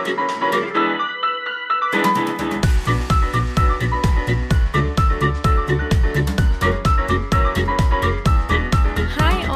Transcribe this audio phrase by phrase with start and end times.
[0.00, 0.06] Hi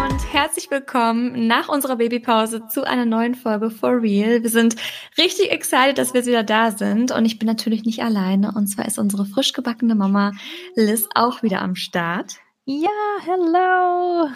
[0.04, 4.42] und herzlich willkommen nach unserer Babypause zu einer neuen Folge For Real.
[4.42, 4.76] Wir sind
[5.16, 8.84] richtig excited, dass wir wieder da sind und ich bin natürlich nicht alleine und zwar
[8.84, 10.32] ist unsere frisch gebackene Mama
[10.74, 12.34] Liz auch wieder am Start.
[12.66, 12.90] Ja,
[13.24, 14.28] hello.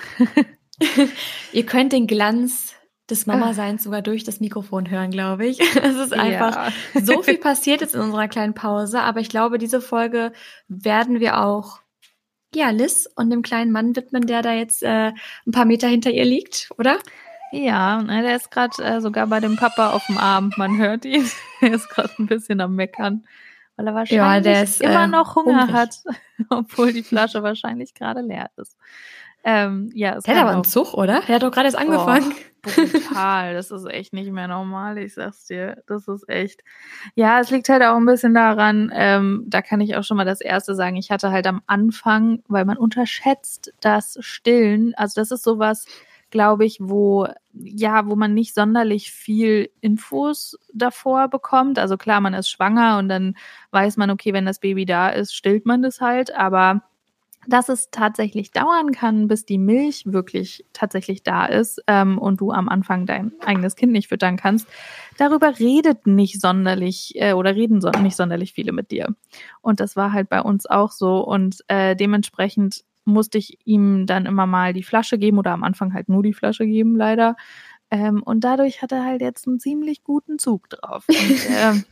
[1.53, 2.78] Ihr könnt den Glanz
[3.11, 5.59] des Mama-Seins sogar durch das Mikrofon hören, glaube ich.
[5.83, 7.01] Es ist einfach Ja.
[7.03, 10.33] so viel passiert jetzt in unserer kleinen Pause, aber ich glaube, diese Folge
[10.69, 11.81] werden wir auch
[12.55, 15.13] ja, Liz und dem kleinen Mann widmen, der da jetzt äh,
[15.47, 16.99] ein paar Meter hinter ihr liegt, oder?
[17.53, 20.53] Ja, ne, der ist gerade äh, sogar bei dem Papa auf dem Arm.
[20.57, 21.29] Man hört ihn.
[21.61, 23.27] Er ist gerade ein bisschen am Meckern,
[23.77, 25.75] weil er wahrscheinlich der ist, immer äh, noch Hunger hungrig.
[25.75, 25.97] hat,
[26.51, 28.77] obwohl die Flasche wahrscheinlich gerade leer ist.
[29.51, 31.23] Ähm, ja, es Der hat aber einen Zug, oder?
[31.27, 32.35] Der hat doch gerade erst angefangen.
[32.63, 33.55] brutal.
[33.55, 35.83] Das ist echt nicht mehr normal, ich sag's dir.
[35.87, 36.63] Das ist echt.
[37.15, 40.27] Ja, es liegt halt auch ein bisschen daran, ähm, da kann ich auch schon mal
[40.27, 40.97] das Erste sagen.
[40.97, 44.93] Ich hatte halt am Anfang, weil man unterschätzt das Stillen.
[44.97, 45.87] Also das ist sowas,
[46.29, 51.79] glaube ich, wo, ja, wo man nicht sonderlich viel Infos davor bekommt.
[51.79, 53.35] Also klar, man ist schwanger und dann
[53.71, 56.83] weiß man, okay, wenn das Baby da ist, stillt man das halt, aber
[57.49, 62.53] dass es tatsächlich dauern kann, bis die Milch wirklich tatsächlich da ist ähm, und du
[62.53, 64.69] am Anfang dein eigenes Kind nicht füttern kannst,
[65.17, 69.15] darüber redet nicht sonderlich äh, oder reden so, nicht sonderlich viele mit dir.
[69.63, 74.27] Und das war halt bei uns auch so und äh, dementsprechend musste ich ihm dann
[74.27, 77.37] immer mal die Flasche geben oder am Anfang halt nur die Flasche geben, leider.
[77.91, 81.07] Ähm, und dadurch hat er halt jetzt einen ziemlich guten Zug drauf.
[81.09, 81.17] Und,
[81.59, 81.85] ähm,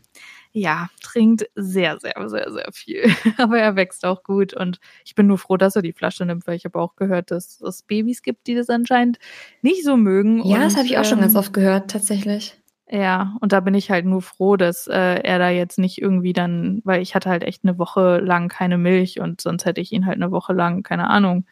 [0.56, 3.04] ja, trinkt sehr, sehr, sehr, sehr viel.
[3.36, 6.46] Aber er wächst auch gut und ich bin nur froh, dass er die Flasche nimmt,
[6.46, 9.18] weil ich habe auch gehört, dass es Babys gibt, die das anscheinend
[9.60, 10.38] nicht so mögen.
[10.46, 12.56] Ja, und, das habe ich auch schon ähm, ganz oft gehört, tatsächlich.
[12.88, 16.32] Ja, und da bin ich halt nur froh, dass äh, er da jetzt nicht irgendwie
[16.32, 19.92] dann, weil ich hatte halt echt eine Woche lang keine Milch und sonst hätte ich
[19.92, 21.44] ihn halt eine Woche lang, keine Ahnung,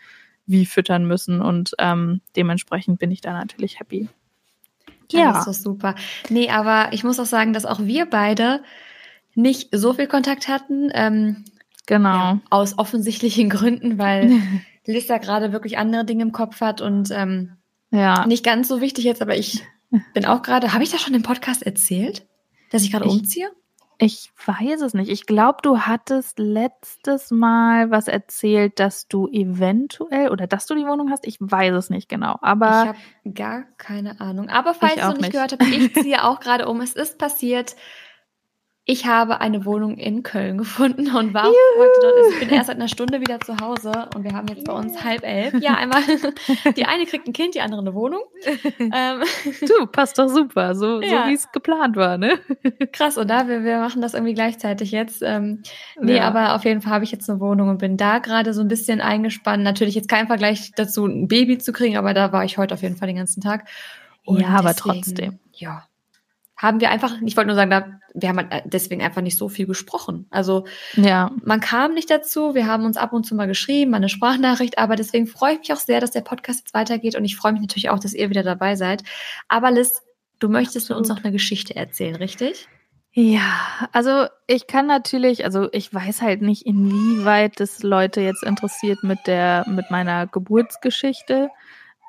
[0.47, 4.09] wie füttern müssen und ähm, dementsprechend bin ich da natürlich happy.
[5.11, 5.33] Ja.
[5.33, 5.95] Das ist doch super.
[6.31, 8.62] Nee, aber ich muss auch sagen, dass auch wir beide
[9.34, 10.91] nicht so viel Kontakt hatten.
[10.95, 11.45] Ähm,
[11.87, 12.09] genau.
[12.15, 14.31] ja, aus offensichtlichen Gründen, weil
[14.87, 17.56] Lisa gerade wirklich andere Dinge im Kopf hat und ähm,
[17.91, 19.62] Ja, nicht ganz so wichtig jetzt, aber ich
[20.12, 22.27] bin auch gerade, habe ich das schon im Podcast erzählt,
[22.71, 23.50] dass ich gerade Ich- umziehe?
[23.99, 25.09] Ich weiß es nicht.
[25.09, 30.84] Ich glaube, du hattest letztes Mal was erzählt, dass du eventuell oder dass du die
[30.84, 31.25] Wohnung hast.
[31.28, 32.33] Ich weiß es nicht genau.
[32.34, 32.99] Ich Aber habe
[33.33, 34.49] gar keine Ahnung.
[34.49, 35.33] Aber falls Ich du nicht, nicht.
[35.33, 36.81] gehört hast, ich ziehe auch gerade um.
[36.81, 37.77] Es ist passiert.
[38.87, 42.15] Ich habe eine Wohnung in Köln gefunden und war heute dort.
[42.19, 44.75] Also Ich bin erst seit einer Stunde wieder zu Hause und wir haben jetzt bei
[44.75, 45.55] uns halb elf.
[45.62, 46.03] Ja, einmal
[46.77, 48.21] die eine kriegt ein Kind, die andere eine Wohnung.
[48.78, 49.22] Ähm,
[49.67, 51.22] du, passt doch super, so, Ja.
[51.25, 52.39] so wie es geplant war, ne?
[52.93, 53.49] krass, oder?
[53.49, 55.22] Wir, wir machen das irgendwie gleichzeitig jetzt.
[55.22, 55.62] Ähm,
[55.99, 56.25] Nee, Ja.
[56.25, 58.69] aber auf jeden Fall habe ich jetzt eine Wohnung und bin da gerade so ein
[58.69, 59.65] bisschen eingespannt.
[59.65, 62.83] Natürlich jetzt kein Vergleich dazu, ein Baby zu kriegen, aber da war ich heute auf
[62.83, 63.66] jeden Fall den ganzen Tag.
[64.27, 65.39] Ja, aber trotzdem.
[65.53, 65.84] Ja.
[66.65, 69.51] Haben wir einfach, ich wollte nur sagen, da, wir haben halt deswegen einfach nicht so
[69.51, 70.27] viel gesprochen.
[70.31, 70.65] Also
[70.95, 74.09] Ja, man kam nicht dazu, wir haben uns ab und zu mal geschrieben, mal eine
[74.09, 77.37] Sprachnachricht, aber deswegen freue ich mich auch sehr, dass der Podcast jetzt weitergeht und ich
[77.37, 79.03] freue mich natürlich auch, dass ihr wieder dabei seid.
[79.47, 80.03] Aber Liz,
[80.39, 81.19] du möchtest mit uns Absolut.
[81.19, 82.67] noch eine Geschichte erzählen, richtig?
[83.13, 89.05] Ja, also ich kann natürlich, also ich weiß halt nicht, inwieweit das Leute jetzt interessiert
[89.05, 91.51] mit der, mit meiner Geburtsgeschichte.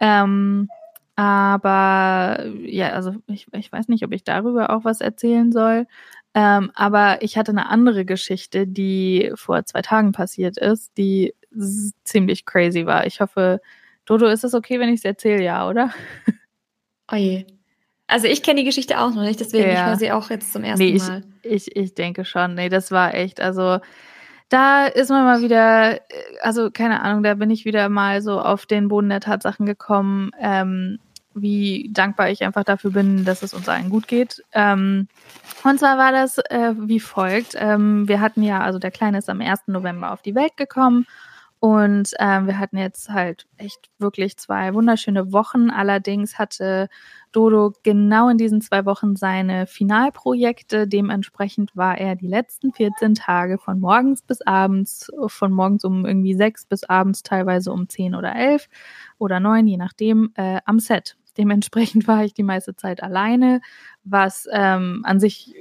[0.01, 0.67] Ähm,
[1.15, 5.87] aber ja, also ich, ich weiß nicht, ob ich darüber auch was erzählen soll.
[6.33, 11.33] Ähm, aber ich hatte eine andere Geschichte, die vor zwei Tagen passiert ist, die
[12.03, 13.05] ziemlich crazy war.
[13.07, 13.61] Ich hoffe,
[14.05, 15.91] Dodo, ist es okay, wenn ich es erzähle, ja, oder?
[17.11, 17.45] Oje.
[18.07, 19.85] Also ich kenne die Geschichte auch noch nicht, deswegen ich Ja.
[19.87, 21.23] höre sie auch jetzt zum ersten Nee, ich, Mal.
[21.41, 22.53] ich, ich denke schon.
[22.53, 23.79] Nee, das war echt, also
[24.49, 25.99] da ist man mal wieder, äh,
[26.41, 30.31] also keine Ahnung, da bin ich wieder mal so auf den Boden der Tatsachen gekommen,
[30.39, 30.99] ähm,
[31.35, 34.43] wie dankbar ich einfach dafür bin, dass es uns allen gut geht.
[34.53, 35.07] Ähm,
[35.63, 37.55] und zwar war das äh, wie folgt.
[37.57, 39.67] Ähm, wir hatten ja, also der Kleine ist am 1.
[39.67, 41.05] November auf die Welt gekommen
[41.65, 45.71] und ähm, wir hatten jetzt halt echt wirklich zwei wunderschöne Wochen.
[45.71, 46.89] Allerdings hatte
[47.31, 50.87] Dodo genau in diesen zwei Wochen seine Finalprojekte.
[50.87, 56.35] Dementsprechend war er die letzten 14 Tage von morgens bis abends, von morgens um irgendwie
[56.35, 58.67] sechs bis abends teilweise um zehn oder elf
[59.17, 61.17] oder neun, je nachdem, äh, am Set.
[61.37, 63.61] Dementsprechend war ich die meiste Zeit alleine,
[64.03, 65.53] was ähm, an sich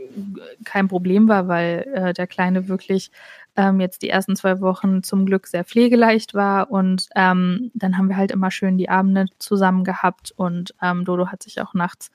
[0.65, 3.11] kein Problem war, weil äh, der Kleine wirklich
[3.57, 8.09] ähm, jetzt die ersten zwei Wochen zum Glück sehr pflegeleicht war und ähm, dann haben
[8.09, 12.11] wir halt immer schön die Abende zusammen gehabt und ähm, Dodo hat sich auch nachts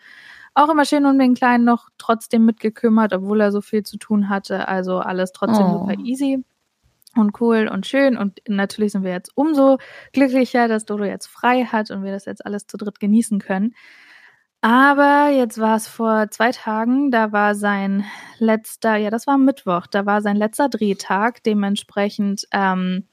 [0.55, 4.29] auch immer schön um den Kleinen noch trotzdem mitgekümmert, obwohl er so viel zu tun
[4.29, 4.67] hatte.
[4.67, 5.79] Also alles trotzdem oh.
[5.79, 6.43] super easy
[7.15, 8.17] und cool und schön.
[8.17, 9.77] Und natürlich sind wir jetzt umso
[10.13, 13.73] glücklicher, dass Dodo jetzt frei hat und wir das jetzt alles zu dritt genießen können.
[14.61, 18.03] Aber jetzt war es vor zwei Tagen, da war sein
[18.39, 21.41] letzter, ja, das war Mittwoch, da war sein letzter Drehtag.
[21.43, 23.07] Dementsprechend ähm,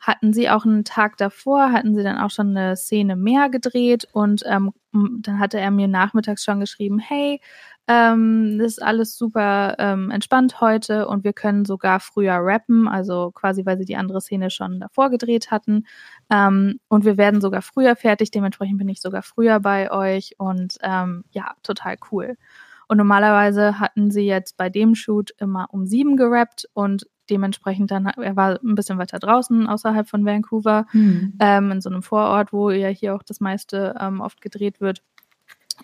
[0.00, 4.08] hatten sie auch einen Tag davor, hatten sie dann auch schon eine Szene mehr gedreht
[4.12, 7.40] und ähm, dann hatte er mir nachmittags schon geschrieben, hey,
[7.88, 13.30] ähm, das ist alles super ähm, entspannt heute und wir können sogar früher rappen, also
[13.32, 15.86] quasi, weil sie die andere Szene schon davor gedreht hatten.
[16.30, 20.76] Ähm, und wir werden sogar früher fertig, dementsprechend bin ich sogar früher bei euch und
[20.82, 22.36] ähm, ja, total cool.
[22.88, 28.06] Und normalerweise hatten sie jetzt bei dem Shoot immer um sieben gerappt und dementsprechend dann,
[28.06, 31.34] er war ein bisschen weiter draußen, außerhalb von Vancouver, hm.
[31.40, 35.02] ähm, in so einem Vorort, wo ja hier auch das meiste ähm, oft gedreht wird.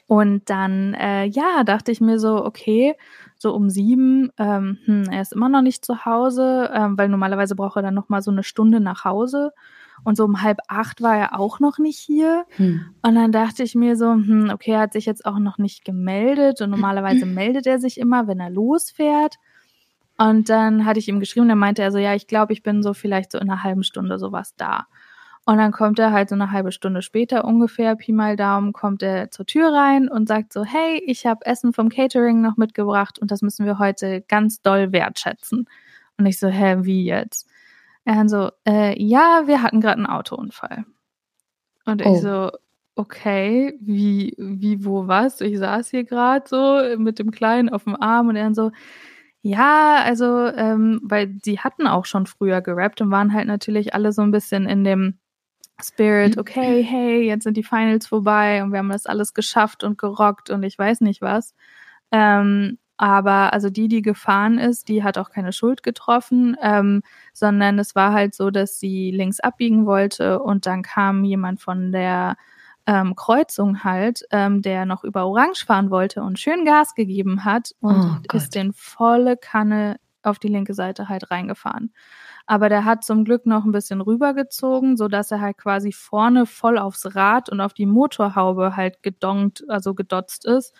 [0.06, 2.94] Und dann, äh, ja, dachte ich mir so, okay,
[3.36, 7.54] so um sieben, ähm, hm, er ist immer noch nicht zu Hause, ähm, weil normalerweise
[7.54, 9.52] braucht er dann noch mal so eine Stunde nach Hause.
[10.02, 12.44] Und so um halb acht war er auch noch nicht hier.
[12.56, 12.84] Hm.
[13.02, 15.84] Und dann dachte ich mir so, hm, okay, er hat sich jetzt auch noch nicht
[15.84, 16.60] gemeldet.
[16.60, 19.36] Und normalerweise meldet er sich immer, wenn er losfährt.
[20.16, 22.82] Und dann hatte ich ihm geschrieben, dann meinte er so, ja, ich glaube, ich bin
[22.82, 24.86] so vielleicht so in einer halben Stunde sowas da.
[25.46, 29.02] Und dann kommt er halt so eine halbe Stunde später ungefähr, Pi mal Daumen, kommt
[29.02, 33.18] er zur Tür rein und sagt so, hey, ich habe Essen vom Catering noch mitgebracht
[33.18, 35.68] und das müssen wir heute ganz doll wertschätzen.
[36.16, 37.46] Und ich so, hä, wie jetzt?
[38.06, 40.84] Er dann so, äh, ja, wir hatten gerade einen Autounfall.
[41.84, 42.16] Und ich oh.
[42.16, 42.50] so,
[42.94, 45.42] okay, wie, wie, wo, was?
[45.42, 48.70] Ich saß hier gerade so mit dem Kleinen auf dem Arm und er dann so,
[49.42, 54.12] ja, also, ähm, weil sie hatten auch schon früher gerappt und waren halt natürlich alle
[54.12, 55.18] so ein bisschen in dem
[55.82, 59.98] Spirit, okay, hey, jetzt sind die Finals vorbei und wir haben das alles geschafft und
[59.98, 61.54] gerockt und ich weiß nicht was.
[62.12, 67.78] Ähm, aber also die, die gefahren ist, die hat auch keine Schuld getroffen, ähm, sondern
[67.78, 72.36] es war halt so, dass sie links abbiegen wollte und dann kam jemand von der
[72.86, 77.74] ähm, Kreuzung halt, ähm, der noch über Orange fahren wollte und schön Gas gegeben hat
[77.80, 81.92] und oh ist den volle Kanne auf die linke Seite halt reingefahren.
[82.46, 86.44] Aber der hat zum Glück noch ein bisschen rübergezogen, so dass er halt quasi vorne
[86.44, 90.74] voll aufs Rad und auf die Motorhaube halt gedonkt, also gedotzt ist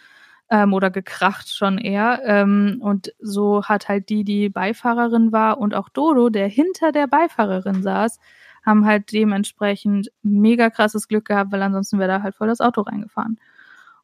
[0.50, 2.20] ähm, oder gekracht schon eher.
[2.25, 7.06] Ähm, und so hat halt die, die Beifahrerin war und auch Dodo, der hinter der
[7.06, 8.19] Beifahrerin saß,
[8.64, 12.82] haben halt dementsprechend mega krasses Glück gehabt, weil ansonsten wäre da halt voll das Auto
[12.82, 13.38] reingefahren.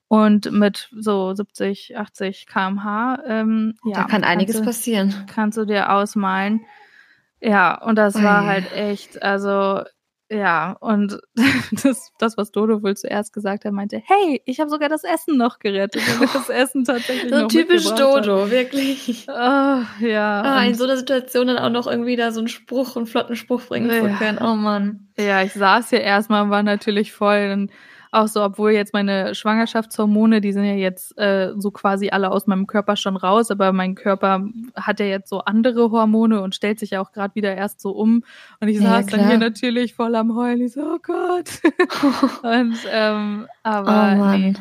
[0.08, 3.94] Und mit so 70, 80 kmh, ähm, ja.
[3.94, 5.14] Da kann einiges du, passieren.
[5.32, 6.62] Kannst du dir ausmalen,
[7.40, 9.82] ja, und das war halt echt, also
[10.32, 11.19] ja, und
[11.82, 15.37] das, das, was Dodo wohl zuerst gesagt hat, meinte, hey, ich habe sogar das Essen
[15.37, 18.50] noch gerettet und das Essen tatsächlich so noch typisch Dodo, hat.
[18.50, 19.26] wirklich.
[19.28, 20.42] Oh, ja.
[20.42, 23.34] Ah, in so einer Situation dann auch noch irgendwie da so einen Spruch, einen flotten
[23.34, 24.02] Spruch bringen ja.
[24.02, 24.38] zu können.
[24.40, 25.08] Oh Mann.
[25.19, 27.50] Ja, ich saß hier erstmal und war natürlich voll.
[27.52, 27.72] Und
[28.10, 32.46] auch so, obwohl jetzt meine Schwangerschaftshormone, die sind ja jetzt äh, so quasi alle aus
[32.46, 36.80] meinem Körper schon raus, aber mein Körper hat ja jetzt so andere Hormone und stellt
[36.80, 38.24] sich ja auch gerade wieder erst so um.
[38.60, 39.20] Und ich ja, saß klar.
[39.20, 40.62] dann hier natürlich voll am Heulen.
[40.62, 41.50] Ich so, oh Gott.
[42.42, 44.54] und ähm, aber oh nee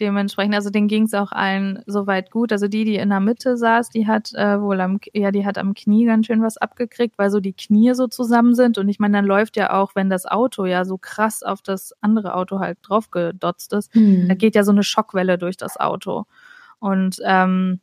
[0.00, 2.52] dementsprechend, also denen ging es auch allen soweit gut.
[2.52, 5.58] Also die, die in der Mitte saß, die hat äh, wohl am, ja, die hat
[5.58, 8.78] am Knie ganz schön was abgekriegt, weil so die Knie so zusammen sind.
[8.78, 11.92] Und ich meine, dann läuft ja auch, wenn das Auto ja so krass auf das
[12.00, 14.28] andere Auto halt draufgedotzt ist, hm.
[14.28, 16.24] da geht ja so eine Schockwelle durch das Auto.
[16.78, 17.80] Und ähm,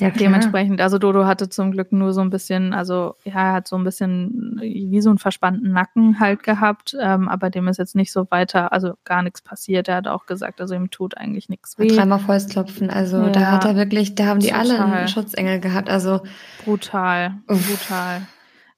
[0.00, 3.68] ja, dementsprechend, also Dodo hatte zum Glück nur so ein bisschen, also ja, er hat
[3.68, 7.94] so ein bisschen wie so einen verspannten Nacken halt gehabt, ähm, aber dem ist jetzt
[7.94, 9.86] nicht so weiter, also gar nichts passiert.
[9.86, 11.86] Er hat auch gesagt, also ihm tut eigentlich nichts weh.
[11.86, 14.70] Dreimal Fäustklopfen, also ja, da hat er wirklich, da haben die total.
[14.72, 16.22] alle einen Schutzengel gehabt, also.
[16.64, 18.22] Brutal, brutal.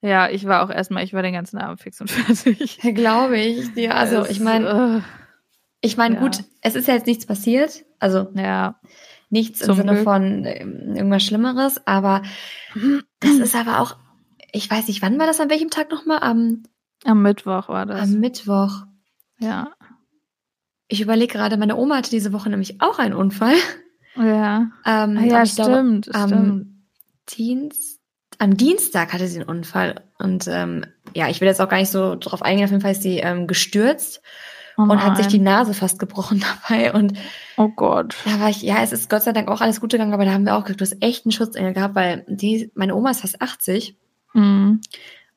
[0.03, 2.79] Ja, ich war auch erstmal, ich war den ganzen Abend fix und fertig.
[2.95, 3.95] Glaube ich dir.
[3.97, 5.03] Also, ich meine,
[5.81, 6.21] ich meine, ja.
[6.21, 8.29] gut, es ist ja jetzt nichts passiert, also.
[8.35, 8.77] Ja
[9.29, 10.05] Nichts Zum im Sinne Glück.
[10.05, 12.23] von ähm, irgendwas Schlimmeres, aber
[13.21, 13.97] das ist aber auch,
[14.53, 16.21] ich weiß nicht, wann war das, an welchem Tag nochmal?
[16.21, 16.63] Am,
[17.05, 18.03] am Mittwoch war das.
[18.03, 18.85] Am Mittwoch.
[19.39, 19.73] Ja.
[20.89, 23.57] Ich überlege gerade, meine Oma hatte diese Woche nämlich auch einen Unfall.
[24.17, 24.71] Ja.
[24.87, 26.07] Ähm, ja, stimmt.
[26.07, 26.73] Glaube, am.
[27.37, 28.01] Dienst,
[28.39, 30.05] am Dienstag hatte sie einen Unfall.
[30.19, 32.65] Und ähm, ja, ich will jetzt auch gar nicht so drauf eingehen.
[32.65, 34.23] Auf jeden Fall ist sie ähm, gestürzt
[34.77, 36.93] oh und hat sich die Nase fast gebrochen dabei.
[36.93, 37.15] Und
[37.57, 38.17] oh Gott.
[38.25, 40.33] Da war ich, ja, es ist Gott sei Dank auch alles gut gegangen, aber da
[40.33, 43.21] haben wir auch gesagt, du hast echt einen Schutzengel gehabt, weil die, meine Oma ist
[43.23, 43.97] fast 80.
[44.35, 44.81] Mhm.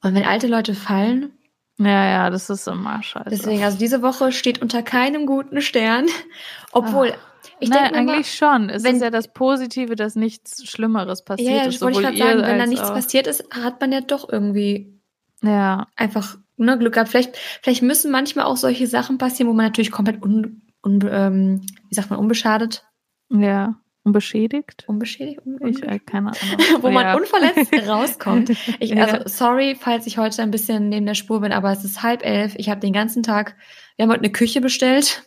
[0.02, 1.32] Und wenn alte Leute fallen.
[1.78, 3.30] Ja, ja, das ist immer scheiße.
[3.30, 6.08] Deswegen, also diese Woche steht unter keinem guten Stern.
[6.72, 7.26] Obwohl, Ach.
[7.62, 8.70] Ich Nein, denk mir immer, eigentlich schon.
[8.70, 11.82] Es wenn- ist ja das Positive, dass nichts Schlimmeres passiert Ja, ja, ist.
[11.82, 14.94] wollte ich gerade sagen, wenn da nichts auch- passiert ist, hat man ja doch irgendwie
[15.42, 17.10] Ja, einfach ne, Glück gehabt.
[17.10, 21.62] Vielleicht, vielleicht müssen manchmal auch solche Sachen passieren, wo man natürlich komplett un, un, ähm,
[21.90, 22.86] wie sagt man, unbeschadet,
[23.30, 23.76] ja.
[24.04, 24.86] Und beschädigt?
[24.88, 26.40] unbeschädigt, un, Ich, äh, keine Ahnung.
[26.82, 27.16] wo man ja.
[27.16, 28.50] unverletzt rauskommt.
[28.80, 29.06] Ich, Ja.
[29.06, 32.26] Also sorry, falls ich heute ein bisschen neben der Spur bin, aber es ist halb
[32.26, 32.56] elf.
[32.58, 33.56] Ich habe den ganzen Tag,
[33.96, 35.26] wir haben heute eine Küche bestellt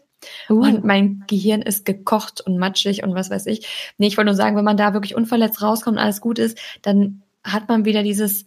[0.49, 3.67] Uh, und mein Gehirn ist gekocht und matschig und was weiß ich.
[3.99, 6.59] Nee, ich wollte nur sagen, wenn man da wirklich unverletzt rauskommt und alles gut ist,
[6.83, 8.47] dann hat man wieder dieses,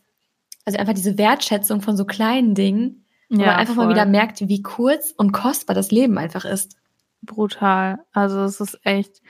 [0.66, 3.94] also einfach diese Wertschätzung von so kleinen Dingen, wo man einfach mal voll.
[3.94, 6.76] wieder merkt, wie kurz und kostbar das Leben einfach ist.
[7.22, 8.00] brutal.
[8.12, 9.22] Also es ist echt.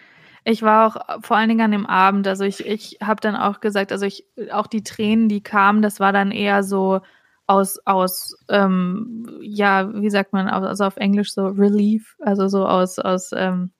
[0.44, 3.62] Ich war auch vor allen Dingen an dem Abend, also ich, ich habe dann auch
[3.62, 7.02] gesagt, also ich, auch die Tränen, die kamen, das war dann eher so
[7.48, 13.00] aus, aus, ähm, ja, wie sagt man, also auf Englisch so Relief, also so aus,
[13.00, 13.72] aus, ähm,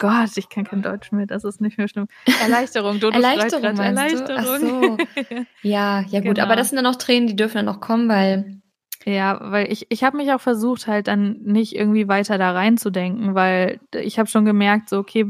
[0.00, 2.08] Gott, ich kann kein Deutsch mehr, das ist nicht mehr schlimm.
[2.42, 3.82] Erleichterung, Dodo Erleichterung, grad, du?
[3.82, 4.98] Ach Erleichterung.
[5.62, 6.42] Ja, ja gut, Genau.
[6.42, 8.56] aber das sind dann noch Tränen, die dürfen dann noch kommen, weil
[9.06, 13.34] Ja, weil ich, ich habe mich auch versucht, halt dann nicht irgendwie weiter da reinzudenken,
[13.34, 15.26] weil ich habe schon gemerkt, so, okay,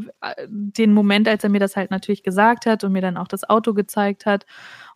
[0.49, 3.49] den Moment, als er mir das halt natürlich gesagt hat und mir dann auch das
[3.49, 4.45] Auto gezeigt hat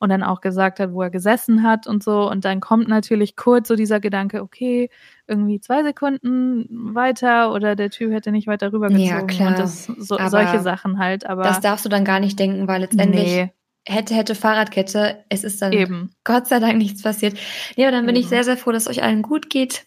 [0.01, 2.29] und dann auch gesagt hat, wo er gesessen hat und so.
[2.29, 4.91] Und dann kommt natürlich kurz so dieser Gedanke, okay,
[5.27, 9.07] irgendwie zwei Sekunden weiter oder der Typ hätte nicht weiter rübergezogen.
[9.07, 9.49] Ja, klar.
[9.49, 12.83] Und das, so, solche Sachen halt, aber das darfst du dann gar nicht denken, weil
[12.83, 13.53] letztendlich nee,
[13.87, 16.11] hätte, hätte Fahrradkette, es ist dann eben.
[16.25, 17.39] Gott sei Dank nichts passiert.
[17.77, 19.85] Aber dann bin ich sehr, sehr froh, dass euch allen gut geht.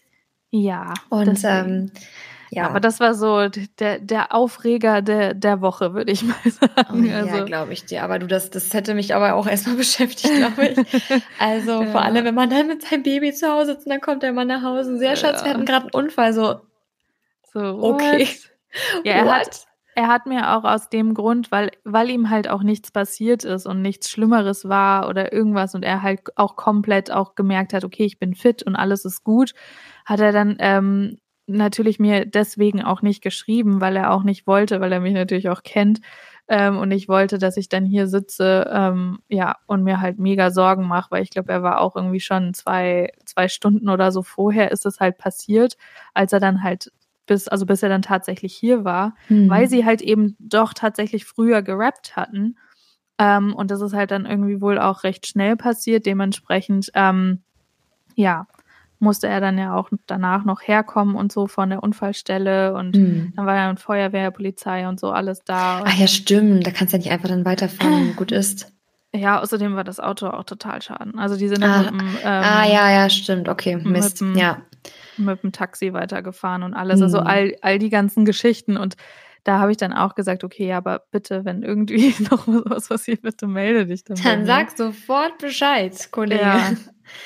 [0.50, 0.94] Ja.
[1.10, 1.90] Und ähm,
[2.50, 7.02] ja, Aber das war so der, der Aufreger der, der Woche, würde ich mal sagen.
[7.02, 8.02] Oh, ja, also, glaube ich dir.
[8.02, 11.22] Aber du, das, das hätte mich aber auch erstmal beschäftigt, glaube ich.
[11.38, 11.86] Also Ja.
[11.86, 14.32] vor allem, wenn man dann mit seinem Baby zu Hause sitzt und dann kommt der
[14.32, 15.54] Mann nach Hause und sehr Schatz, wir Ja.
[15.54, 16.32] hatten gerade einen Unfall.
[16.32, 16.60] So,
[17.52, 18.28] so, okay.
[19.04, 22.62] Ja, er hat, er hat mir auch aus dem Grund, weil, weil ihm halt auch
[22.62, 27.34] nichts passiert ist und nichts Schlimmeres war oder irgendwas und er halt auch komplett auch
[27.34, 29.54] gemerkt hat, okay, ich bin fit und alles ist gut,
[30.04, 34.80] hat er dann ähm, natürlich mir deswegen auch nicht geschrieben, weil er auch nicht wollte,
[34.80, 36.00] weil er mich natürlich auch kennt
[36.50, 40.50] ähm, und ich wollte, dass ich dann hier sitze, ähm, ja, und mir halt mega
[40.50, 44.22] Sorgen mache, weil ich glaube, er war auch irgendwie schon zwei, zwei Stunden oder so
[44.22, 45.76] vorher ist es halt passiert,
[46.14, 46.90] als er dann halt
[47.26, 49.50] bis, also bis er dann tatsächlich hier war, Hm.
[49.50, 52.56] weil sie halt eben doch tatsächlich früher gerappt hatten.
[53.18, 56.06] Ähm, und das ist halt dann irgendwie wohl auch recht schnell passiert.
[56.06, 57.42] Dementsprechend, ähm,
[58.14, 58.46] ja,
[59.00, 63.32] musste er dann ja auch danach noch herkommen und so von der Unfallstelle und Hm.
[63.36, 65.82] dann war ja Feuerwehr, Polizei und so alles da.
[65.86, 66.66] Ach ja, stimmt.
[66.66, 68.72] Da kannst du ja nicht einfach dann weiterfahren gut ist.
[69.14, 71.18] Ja, außerdem war das Auto auch total schaden.
[71.18, 73.48] Also die sind Ah, dann mit, dem, ähm, ah, ja, ja, stimmt.
[73.48, 74.20] Okay, Mist.
[74.20, 74.62] dem- Ja.
[75.16, 77.00] mit dem Taxi weitergefahren und alles.
[77.00, 77.26] Also Mhm.
[77.26, 78.76] all, all die ganzen Geschichten.
[78.76, 78.96] Und
[79.44, 83.46] da habe ich dann auch gesagt, okay, aber bitte, wenn irgendwie noch was passiert, bitte
[83.46, 84.18] melde dich dann.
[84.22, 86.42] Dann sag sofort Bescheid, Kollege.
[86.42, 86.72] Ja.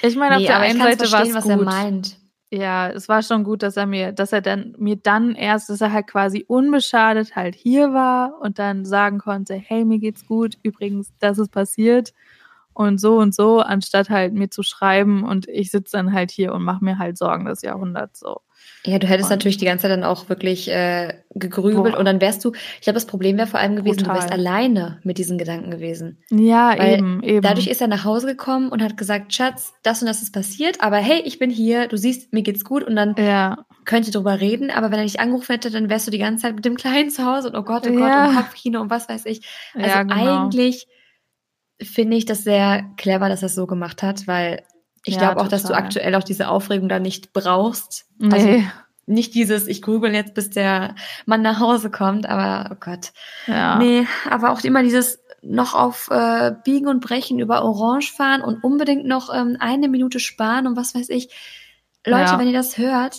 [0.03, 1.53] Ich meine, Nee, auf der einen Seite war es was gut.
[1.53, 2.19] er meint.
[2.51, 5.81] Ja, es war schon gut, dass er mir, dass er dann mir dann erst, dass
[5.81, 10.59] er halt quasi unbeschadet halt hier war und dann sagen konnte, hey, mir geht's gut,
[10.63, 12.13] übrigens, das ist passiert
[12.75, 16.53] und so und so, anstatt halt mir zu schreiben und ich sitze dann halt hier
[16.53, 18.43] und mache mir halt Sorgen des Jahrhunderts so.
[18.85, 21.99] Ja, du hättest Und- natürlich die ganze Zeit dann auch wirklich äh, gegrübelt Boah.
[22.01, 24.99] und dann wärst du, ich glaube, das Problem wäre vor allem gewesen, du wärst alleine
[25.05, 26.19] mit diesen Gedanken gewesen.
[26.31, 27.43] Ja, Weil eben, eben.
[27.43, 30.81] Dadurch ist er nach Hause gekommen und hat gesagt, Schatz, das und das ist passiert,
[30.83, 34.13] aber hey, ich bin hier, du siehst, mir geht's gut und dann ja, könnt ihr
[34.13, 36.65] drüber reden, aber wenn er dich angerufen hätte, dann wärst du die ganze Zeit mit
[36.65, 38.29] dem Kleinen zu Hause und oh Gott, oh Gott, Ja.
[38.31, 39.47] und Kopfkino und was weiß ich.
[39.75, 40.43] Also ja, genau.
[40.45, 40.89] eigentlich
[41.81, 44.63] finde ich das sehr clever, dass er es so gemacht hat, weil
[45.05, 48.07] ich Ja, glaube auch, dass du aktuell auch diese Aufregung da nicht brauchst.
[48.23, 48.67] Also Nee,
[49.07, 50.95] nicht dieses, ich grübel jetzt, bis der
[51.27, 53.13] Mann nach Hause kommt, aber oh Gott.
[53.47, 53.79] ja.
[53.79, 58.63] Nee, aber auch immer dieses noch auf äh, Biegen und Brechen über Orange fahren und
[58.63, 61.31] unbedingt noch ähm, eine Minute sparen und was weiß ich.
[62.07, 62.39] Leute, Ja.
[62.39, 63.19] wenn ihr das hört,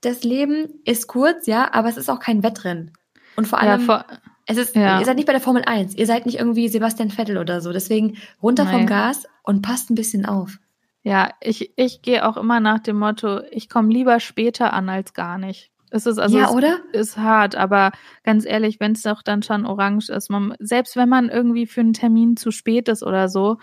[0.00, 2.92] das Leben ist kurz, ja, aber es ist auch kein Wettrennen.
[3.36, 4.06] Und vor ja, allem, vor,
[4.46, 4.98] es ist, ja.
[5.00, 7.72] ihr seid nicht bei der Formel 1, ihr seid nicht irgendwie Sebastian Vettel oder so.
[7.74, 8.86] Deswegen runter vom Nee.
[8.86, 10.58] Gas und passt ein bisschen auf.
[11.02, 15.14] Ja, ich, ich gehe auch immer nach dem Motto, ich komme lieber später an als
[15.14, 15.70] gar nicht.
[15.90, 16.78] Es ist also ja, es oder?
[16.92, 17.90] ist hart, aber
[18.22, 21.80] ganz ehrlich, wenn es doch dann schon orange ist, man, selbst wenn man irgendwie für
[21.80, 23.58] einen Termin zu spät ist oder so,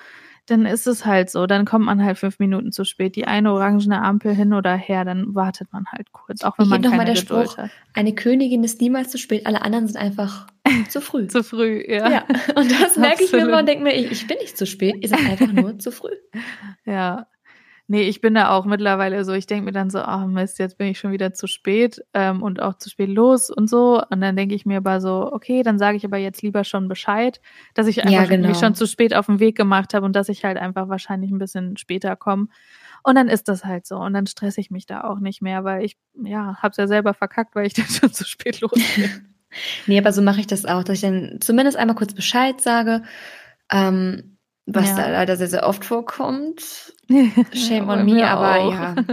[0.47, 3.15] dann ist es halt so, dann kommt man halt fünf Minuten zu spät.
[3.15, 6.71] Die eine orangene Ampel hin oder her, dann wartet man halt kurz, auch wenn Hier
[6.71, 7.71] man nochmal keine der Geduld Spruch, hat.
[7.93, 10.47] eine Königin ist niemals zu spät, alle anderen sind einfach
[10.89, 11.27] zu früh.
[11.27, 12.09] Zu früh, ja.
[12.09, 12.25] Ja,
[12.55, 14.95] und das merke ich mir immer und denke mir, ich, ich bin nicht zu spät,
[15.01, 16.15] ihr seid einfach nur zu früh.
[16.85, 17.27] Ja.
[17.89, 20.59] Nee, ich bin da auch mittlerweile so, ich denke mir dann so, ach oh Mist,
[20.59, 24.03] jetzt bin ich schon wieder zu spät ähm, und auch zu spät los und so.
[24.09, 26.89] Und dann denke ich mir aber so, okay, dann sage ich aber jetzt lieber schon
[26.89, 27.39] Bescheid,
[27.75, 28.59] dass ich einfach Ja, schon- mich genau.
[28.59, 31.37] schon zu spät auf den Weg gemacht habe und dass ich halt einfach wahrscheinlich ein
[31.39, 32.47] bisschen später komme.
[33.03, 33.95] Und dann ist das halt so.
[33.97, 37.13] Und dann stresse ich mich da auch nicht mehr, weil ich, ja, hab's ja selber
[37.13, 39.09] verkackt, weil ich dann schon zu spät los bin.
[39.87, 43.01] Nee, aber so mache ich das auch, dass ich dann zumindest einmal kurz Bescheid sage,
[43.71, 44.36] ähm,
[44.67, 44.95] was Ja.
[44.97, 46.93] da leider sehr, sehr oft vorkommt.
[47.53, 48.71] Shame on me, aber auch.
[48.73, 48.95] ja.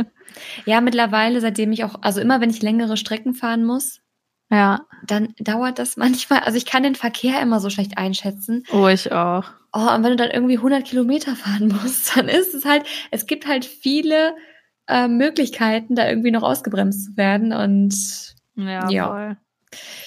[0.66, 4.00] Ja, mittlerweile, seitdem ich auch, also immer wenn ich längere Strecken fahren muss,
[4.50, 8.64] Ja, dann dauert das manchmal, also ich kann den Verkehr immer so schlecht einschätzen.
[8.72, 9.44] oh, ich auch.
[9.72, 13.26] Oh, und wenn du dann irgendwie 100 Kilometer fahren musst, dann ist es halt, es
[13.26, 14.34] gibt halt viele
[14.88, 17.94] äh, Möglichkeiten, da irgendwie noch ausgebremst zu werden und
[18.56, 19.06] Ja, Ja.
[19.08, 19.36] voll.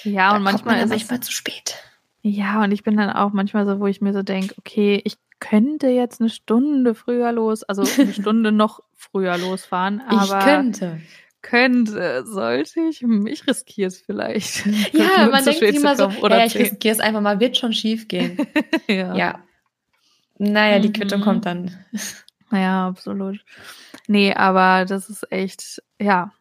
[0.03, 1.75] Ja, da und man manchmal dann ist manchmal es, zu spät.
[2.21, 5.15] ja, und ich bin dann auch manchmal so, wo ich mir so denke, okay, ich
[5.39, 10.99] könnte jetzt eine Stunde früher los, also eine Stunde noch früher losfahren, aber ich könnte.
[11.41, 14.65] könnte, sollte ich, Hm, ich riskiere es vielleicht.
[14.93, 18.07] Ja, man denkt immer so, oder ja, ich riskiere es einfach mal, wird schon schief
[18.07, 18.37] gehen.
[18.87, 19.15] ja.
[19.15, 19.43] ja.
[20.39, 21.23] Naja, die Quittung Mhm.
[21.23, 21.71] kommt dann.
[22.51, 23.43] Ja, absolut.
[24.07, 26.31] Nee, aber das ist echt, ja,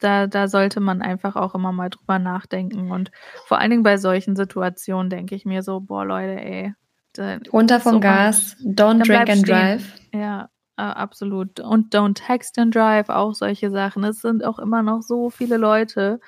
[0.00, 2.90] da, da sollte man einfach auch immer mal drüber nachdenken.
[2.90, 3.10] Und
[3.46, 6.74] vor allen Dingen bei solchen Situationen denke ich mir so, boah, Leute, ey.
[7.14, 9.44] Da, Runter vom so Gas, don't drink and stehen.
[9.44, 9.92] drive.
[10.12, 11.60] Ja, äh, absolut.
[11.60, 14.04] Und Don't Text and Drive, auch solche Sachen.
[14.04, 16.20] Es sind auch immer noch so viele Leute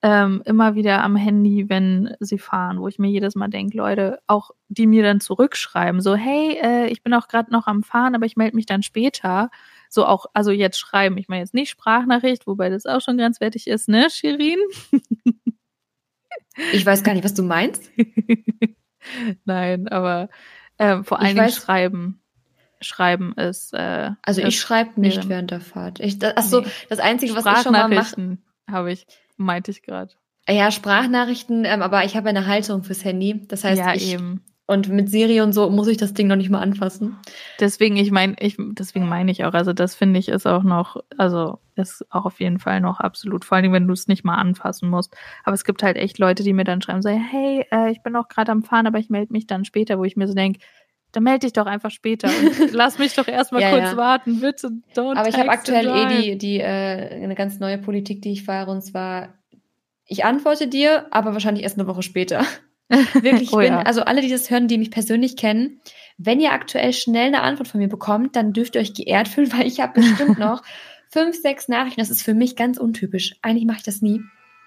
[0.00, 4.20] ähm, immer wieder am Handy, wenn sie fahren, wo ich mir jedes Mal denke, Leute,
[4.28, 8.14] auch die mir dann zurückschreiben, so, hey, äh, ich bin auch gerade noch am Fahren,
[8.14, 9.50] aber ich melde mich dann später.
[9.88, 13.66] So auch, also jetzt schreiben, ich meine jetzt nicht Sprachnachricht, wobei das auch schon grenzwertig
[13.66, 14.58] ist, ne, Shirin?
[16.72, 17.90] Ich weiß gar nicht, was du meinst.
[19.44, 20.28] Nein, aber
[20.78, 22.20] ähm, vor Ich allen Dingen weiß- schreiben.
[22.80, 23.74] Schreiben ist.
[23.74, 25.98] Äh, Also ist ich schreibe nicht wäre- während der Fahrt.
[26.00, 26.66] Ich, das, ach so, Nee.
[26.88, 28.38] das Einzige, was ich schon mal mache,
[28.70, 30.12] habe ich, meinte ich gerade.
[30.48, 33.44] ja, Sprachnachrichten, ähm, aber ich habe eine Halterung fürs Handy.
[33.48, 34.44] Das heißt, ja, ich, eben.
[34.68, 37.16] Und mit Siri und so muss ich das Ding noch nicht mal anfassen.
[37.58, 41.02] Deswegen, ich meine, ich, deswegen meine ich auch, also das finde ich ist auch noch,
[41.16, 44.36] also ist auch auf jeden Fall noch absolut, vor allem, wenn du es nicht mal
[44.36, 45.16] anfassen musst.
[45.42, 48.14] Aber es gibt halt echt Leute, die mir dann schreiben, so, hey, äh, ich bin
[48.14, 50.60] auch gerade am Fahren, aber ich melde mich dann später, wo ich mir so denke,
[51.12, 53.96] dann melde dich doch einfach später und lass mich doch erstmal Ja, kurz ja.
[53.96, 54.68] warten, bitte.
[54.94, 58.44] Don't Aber ich habe aktuell eh die, die äh, eine ganz neue Politik, die ich
[58.44, 59.30] fahre, und zwar,
[60.04, 62.44] ich antworte dir, aber wahrscheinlich erst eine Woche später.
[63.14, 63.82] Wirklich, ich Oh bin, ja.
[63.82, 65.80] also alle, die das hören, die mich persönlich kennen,
[66.16, 69.52] wenn ihr aktuell schnell eine Antwort von mir bekommt, dann dürft ihr euch geehrt fühlen,
[69.56, 70.62] weil ich habe bestimmt noch
[71.10, 72.00] fünf, sechs Nachrichten.
[72.00, 73.36] Das ist für mich ganz untypisch.
[73.42, 74.20] Eigentlich mache ich das nie.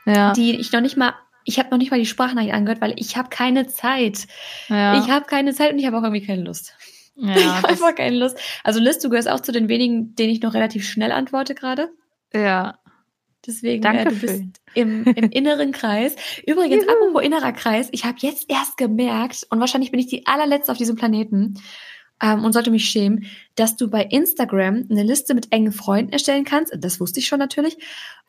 [0.05, 1.13] ja, Die ich noch nicht mal,
[1.45, 4.27] ich habe noch nicht mal die Sprachnachricht angehört, weil ich habe keine Zeit.
[4.69, 6.75] ja, Ich habe keine Zeit und ich habe auch irgendwie keine Lust.
[7.15, 8.37] ich ja, habe das, einfach keine Lust.
[8.63, 11.89] Also Liz, du gehörst auch zu den wenigen, denen ich noch relativ schnell antworte gerade.
[12.33, 12.77] ja.
[13.45, 14.43] Deswegen, Danke äh, du bist
[14.75, 16.15] im, im inneren Kreis.
[16.45, 16.93] Übrigens, Juhu.
[16.93, 20.77] apropos innerer Kreis, ich habe jetzt erst gemerkt, und wahrscheinlich bin ich die allerletzte auf
[20.77, 21.59] diesem Planeten
[22.21, 23.25] ähm, und sollte mich schämen,
[23.55, 26.73] dass du bei Instagram eine Liste mit engen Freunden erstellen kannst.
[26.77, 27.77] Das wusste ich schon natürlich.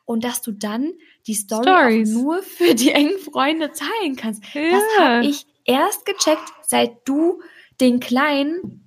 [0.05, 0.93] Und dass du dann
[1.27, 4.43] die Story nur für die engen Freunde teilen kannst.
[4.43, 5.05] Das Ja.
[5.05, 7.41] habe ich erst gecheckt, seit du
[7.81, 8.87] den Kleinen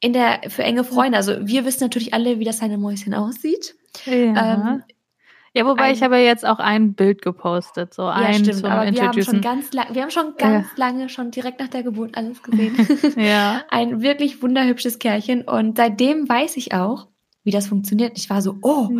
[0.00, 3.74] in der für enge Freunde, also wir wissen natürlich alle, wie das seine Mäuschen aussieht.
[4.04, 4.74] Ja.
[4.74, 4.82] Ähm,
[5.54, 8.70] ja, wobei ein- ich habe jetzt auch ein Bild gepostet, so Ja, ein stimmt, zum
[8.70, 11.82] aber wir haben schon ganz lang, wir haben schon ganz lange, schon direkt nach der
[11.82, 12.76] Geburt alles gesehen.
[13.16, 17.08] Ja, Ein wirklich wunderhübsches Kerlchen und seitdem weiß ich auch,
[17.48, 18.12] wie das funktioniert.
[18.18, 18.90] Ich war so, oh,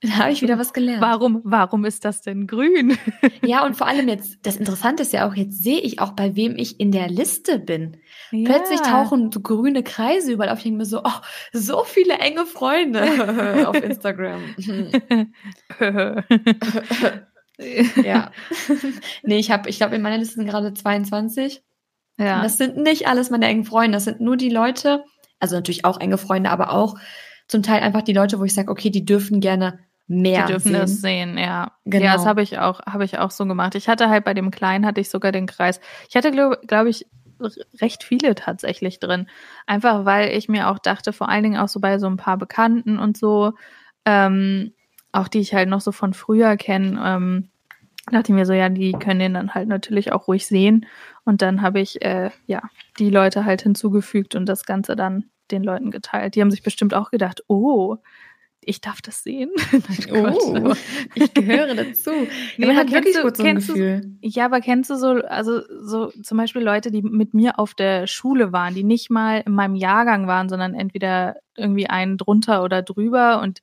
[0.00, 1.00] dann habe ich wieder was gelernt.
[1.00, 2.98] warum, warum ist das denn grün?
[3.44, 6.34] Ja, und vor allem jetzt, das Interessante ist ja auch, jetzt sehe ich auch, bei
[6.34, 7.98] wem ich in der Liste bin.
[8.30, 8.90] Plötzlich Ja.
[9.04, 10.58] tauchen so grüne Kreise überall auf.
[10.58, 11.20] Ich denke mir so, oh,
[11.52, 14.42] so viele enge Freunde auf Instagram.
[18.04, 18.32] ja.
[19.22, 21.62] nee, ich habe, ich glaube, in meiner Liste sind gerade 22.
[22.18, 22.42] ja.
[22.42, 25.04] Das sind nicht alles meine engen Freunde, das sind nur die Leute,
[25.38, 26.96] also natürlich auch enge Freunde, aber auch
[27.48, 30.68] zum Teil einfach die Leute, wo ich sage, okay, die dürfen gerne mehr Die dürfen
[30.72, 30.80] sehen.
[30.80, 31.72] das sehen, ja.
[31.84, 32.04] Genau.
[32.04, 33.74] Ja, das habe ich auch, habe ich auch so gemacht.
[33.74, 35.80] Ich hatte halt bei dem Kleinen hatte ich sogar den Kreis.
[36.08, 37.06] Ich hatte, glaube glaub ich,
[37.80, 39.28] recht viele tatsächlich drin.
[39.66, 42.36] Einfach weil ich mir auch dachte, vor allen Dingen auch so bei so ein paar
[42.36, 43.52] Bekannten und so,
[44.04, 44.72] ähm,
[45.12, 47.48] auch die ich halt noch so von früher kenne, ähm,
[48.10, 50.86] dachte ich mir so, ja, die können den dann halt natürlich auch ruhig sehen.
[51.24, 52.62] Und dann habe ich, äh, ja,
[52.98, 56.34] die Leute halt hinzugefügt und das Ganze dann den Leuten geteilt.
[56.34, 57.98] Die haben sich bestimmt auch gedacht, oh,
[58.66, 59.50] ich darf das sehen.
[60.12, 60.74] oh,
[61.14, 62.10] ich gehöre dazu.
[62.56, 64.00] Nee, man hat wirklich gut so ein Gefühl.
[64.00, 67.74] Du, ja, aber kennst du so, also so zum Beispiel Leute, die mit mir auf
[67.74, 72.62] der Schule waren, die nicht mal in meinem Jahrgang waren, sondern entweder irgendwie einen drunter
[72.62, 73.60] oder drüber und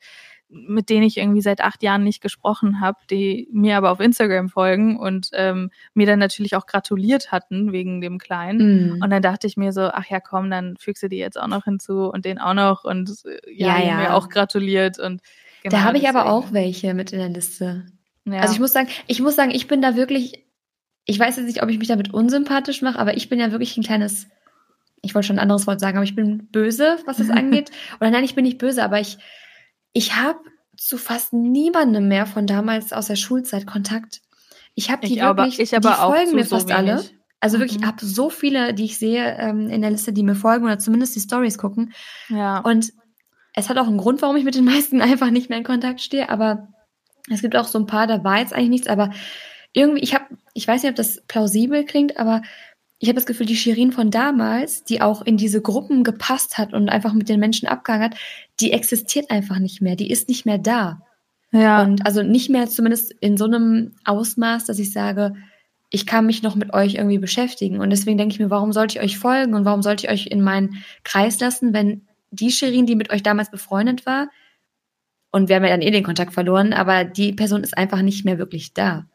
[0.52, 4.50] mit denen ich irgendwie seit acht Jahren nicht gesprochen habe, die mir aber auf Instagram
[4.50, 8.98] folgen und ähm, mir dann natürlich auch gratuliert hatten wegen dem Kleinen.
[8.98, 9.02] Mm.
[9.02, 11.48] Und dann dachte ich mir so, ach ja, komm, dann fügst du die jetzt auch
[11.48, 13.98] noch hinzu und den auch noch und äh, ja, ja, ja.
[13.98, 15.22] mir auch gratuliert und
[15.64, 17.86] genau, da habe ich aber auch welche mit in der Liste.
[18.26, 18.42] Ja.
[18.42, 20.46] Also ich muss sagen, ich muss sagen, ich bin da wirklich,
[21.06, 23.78] ich weiß jetzt nicht, ob ich mich damit unsympathisch mache, aber ich bin ja wirklich
[23.78, 24.28] ein kleines,
[25.02, 27.72] ich wollte schon ein anderes Wort sagen, aber ich bin böse, was das angeht.
[28.00, 29.18] Oder nein, ich bin nicht böse, aber ich
[29.94, 30.40] ich habe
[30.78, 34.22] zu fast niemandem mehr von damals aus der Schulzeit Kontakt.
[34.74, 36.92] Ich habe die ich wirklich, aber, ich aber die folgen mir so fast wenig.
[36.92, 37.04] alle.
[37.40, 37.84] Also wirklich, mhm.
[37.84, 40.80] ich habe so viele, die ich sehe ähm, in der Liste, die mir folgen oder
[40.80, 41.94] zumindest die Stories gucken.
[42.30, 42.60] Ja.
[42.60, 42.94] Und
[43.54, 46.02] es hat auch einen Grund, warum ich mit den meisten einfach nicht mehr in Kontakt
[46.02, 46.30] stehe.
[46.30, 46.68] Aber
[47.30, 48.88] es gibt auch so ein paar, da war jetzt eigentlich nichts.
[48.88, 49.12] Aber
[49.74, 52.42] irgendwie, ich habe, ich weiß nicht, ob das plausibel klingt, aber
[53.02, 56.72] ich habe das Gefühl, die Shirin von damals, die auch in diese Gruppen gepasst hat
[56.72, 58.18] und einfach mit den Menschen abgehangen hat,
[58.60, 59.96] die existiert einfach nicht mehr.
[59.96, 61.02] Die ist nicht mehr da.
[61.52, 61.82] Ja.
[61.82, 65.34] Und also nicht mehr zumindest in so einem Ausmaß, dass ich sage,
[65.90, 67.80] ich kann mich noch mit euch irgendwie beschäftigen.
[67.80, 70.28] Und deswegen denke ich mir, warum sollte ich euch folgen und warum sollte ich euch
[70.28, 74.30] in meinen Kreis lassen, wenn die Shirin, die mit euch damals befreundet war,
[75.32, 78.26] und wir haben ja dann eh den Kontakt verloren, aber die Person ist einfach nicht
[78.26, 79.06] mehr wirklich da.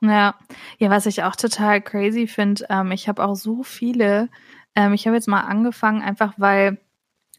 [0.00, 0.34] Ja,
[0.78, 4.28] ja, was ich auch total crazy finde, ähm, ich habe auch so viele,
[4.74, 6.78] ähm, ich habe jetzt mal angefangen, einfach weil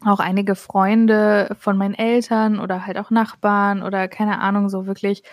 [0.05, 5.23] auch einige Freunde von meinen Eltern oder halt auch Nachbarn oder keine Ahnung, so wirklich,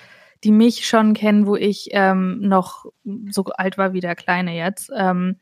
[0.43, 2.87] die mich schon kennen, wo ich ähm, noch
[3.31, 4.91] so alt war wie der Kleine jetzt.
[4.95, 5.37] Ähm,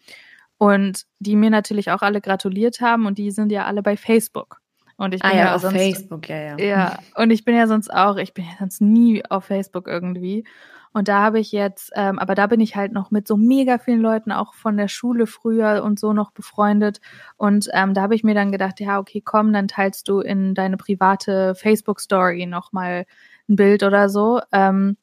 [0.59, 4.61] und die mir natürlich auch alle gratuliert haben und die sind ja alle bei Facebook.
[4.97, 6.59] Und ich ah bin ah, ja, auf sonst, Facebook, ja, ja.
[6.59, 10.45] Ja, und ich bin ja sonst auch, ich bin ja sonst nie auf Facebook irgendwie.
[10.92, 13.78] Und da habe ich jetzt, ähm, aber da bin ich halt noch mit so mega
[13.78, 17.00] vielen Leuten auch von der Schule früher und so noch befreundet.
[17.37, 20.55] Und ähm, da habe ich mir dann gedacht, ja, okay, komm, dann teilst du in
[20.55, 23.07] deine private Facebook-Story nochmal
[23.48, 24.40] ein Bild oder so.
[24.52, 24.96] Ähm,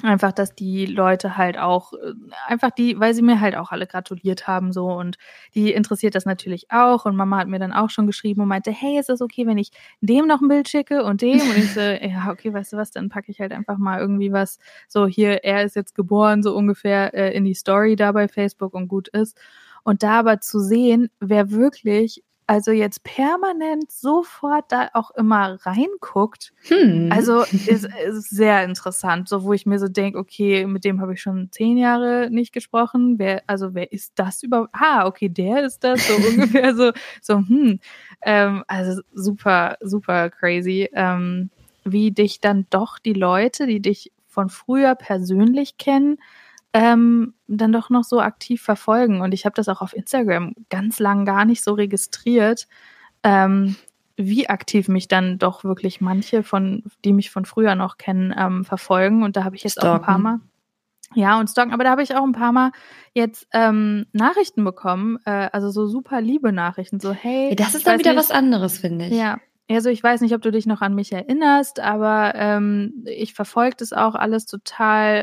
[0.00, 2.14] Einfach, dass die Leute halt auch, äh,
[2.46, 4.86] einfach die, weil sie mir halt auch alle gratuliert haben so.
[4.86, 5.16] Und
[5.54, 7.04] die interessiert das natürlich auch.
[7.04, 9.58] Und Mama hat mir dann auch schon geschrieben und meinte, hey, ist das okay, wenn
[9.58, 11.40] ich dem noch ein Bild schicke und dem?
[11.40, 14.32] Und ich so, ja, okay, weißt du was, dann packe ich halt einfach mal irgendwie
[14.32, 18.28] was, so hier, er ist jetzt geboren, so ungefähr äh, in die Story da bei
[18.28, 19.38] Facebook und gut ist.
[19.84, 26.52] Und da aber zu sehen, wer wirklich also jetzt permanent sofort da auch immer reinguckt.
[26.68, 27.08] Hm.
[27.10, 31.14] Also ist, ist sehr interessant, so wo ich mir so denke, okay, mit dem habe
[31.14, 33.18] ich schon zehn Jahre nicht gesprochen.
[33.18, 34.68] Wer, also wer ist das überhaupt?
[34.74, 37.80] Ah, okay, der ist das, so ungefähr so, so, hm.
[38.20, 41.48] Ähm, also super, super crazy, ähm,
[41.84, 46.18] wie dich dann doch die Leute, die dich von früher persönlich kennen,
[46.72, 49.20] ähm, dann doch noch so aktiv verfolgen.
[49.20, 52.66] Und ich habe das auch auf Instagram ganz lang gar nicht so registriert,
[53.22, 53.76] ähm,
[54.16, 58.64] wie aktiv mich dann doch wirklich manche von, die mich von früher noch kennen, ähm,
[58.64, 59.22] verfolgen.
[59.22, 59.90] Und da habe ich jetzt Stalken.
[59.90, 60.40] auch ein paar Mal.
[61.14, 62.72] Ja, und stalken, aber da habe ich auch ein paar Mal
[63.12, 67.50] jetzt ähm, Nachrichten bekommen, äh, also so super liebe Nachrichten, so hey.
[67.50, 69.12] Ja, das ist dann wieder nicht, was anderes, finde ich.
[69.12, 69.38] Ja,
[69.74, 73.76] also ich weiß nicht, ob du dich noch an mich erinnerst, aber ähm, ich verfolge
[73.78, 75.16] das auch alles total,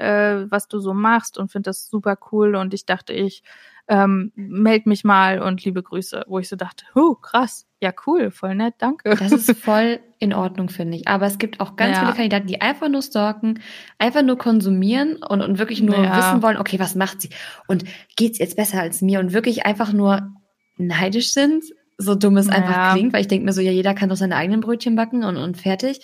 [0.45, 2.55] äh, was du so machst und finde das super cool.
[2.55, 3.43] Und ich dachte, ich
[3.89, 8.29] ähm, meld mich mal und liebe Grüße, wo ich so dachte, huh, krass, ja cool,
[8.29, 9.15] voll nett, danke.
[9.15, 11.07] Das ist voll in Ordnung, finde ich.
[11.07, 12.01] Aber es gibt auch ganz ja.
[12.03, 13.59] viele Kandidaten, die einfach nur stalken,
[13.97, 16.15] einfach nur konsumieren und, und wirklich nur ja.
[16.15, 17.31] wissen wollen, okay, was macht sie?
[17.67, 17.83] Und
[18.15, 19.19] geht's jetzt besser als mir?
[19.19, 20.31] Und wirklich einfach nur
[20.77, 21.63] neidisch sind
[21.99, 22.93] so dumm es einfach ja.
[22.93, 25.35] klingt, weil ich denke mir so, ja, jeder kann doch seine eigenen Brötchen backen und,
[25.37, 25.99] und fertig.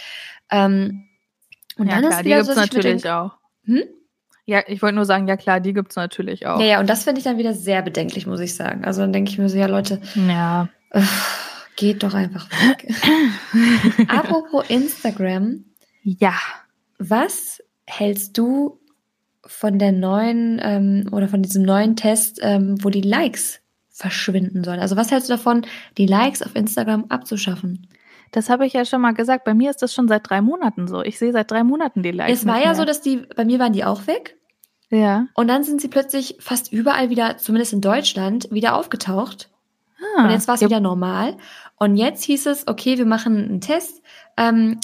[0.51, 1.05] Ähm,
[1.77, 3.31] und ja, dann klar, ist wieder die gibt's so, natürlich denk, auch.
[3.63, 3.84] Hm?
[4.45, 6.60] Ja, ich wollte nur sagen, ja klar, die gibt's natürlich auch.
[6.60, 8.84] Ja, ja, und das finde ich dann wieder sehr bedenklich, muss ich sagen.
[8.86, 10.69] Also dann denke ich mir so, ja, Leute, ja.
[10.91, 11.01] Äh,
[11.77, 12.93] geht doch einfach weg.
[14.10, 15.63] Apropos Instagram.
[16.03, 16.36] Ja.
[16.99, 18.79] Was hältst du
[19.45, 23.62] von der neuen ähm, oder von diesem neuen Test, ähm, wo die Likes
[23.95, 24.81] verschwinden sollen.
[24.81, 25.65] Also was hältst du davon,
[25.97, 27.88] die Likes auf Instagram abzuschaffen?
[28.31, 29.45] Das habe ich ja schon mal gesagt.
[29.45, 31.01] Bei mir ist das schon seit drei Monaten so.
[31.01, 32.39] Ich sehe seit drei Monaten die Likes.
[32.39, 34.38] Es war ja so, dass die, bei mir waren die auch weg.
[34.89, 35.27] Ja.
[35.34, 39.49] Und dann sind sie plötzlich fast überall wieder, zumindest in Deutschland, wieder aufgetaucht.
[40.17, 40.67] Ah, und jetzt war es ja.
[40.67, 41.38] wieder normal.
[41.77, 44.01] Und jetzt hieß es, okay, wir machen einen Test.
[44.36, 44.79] Ähm,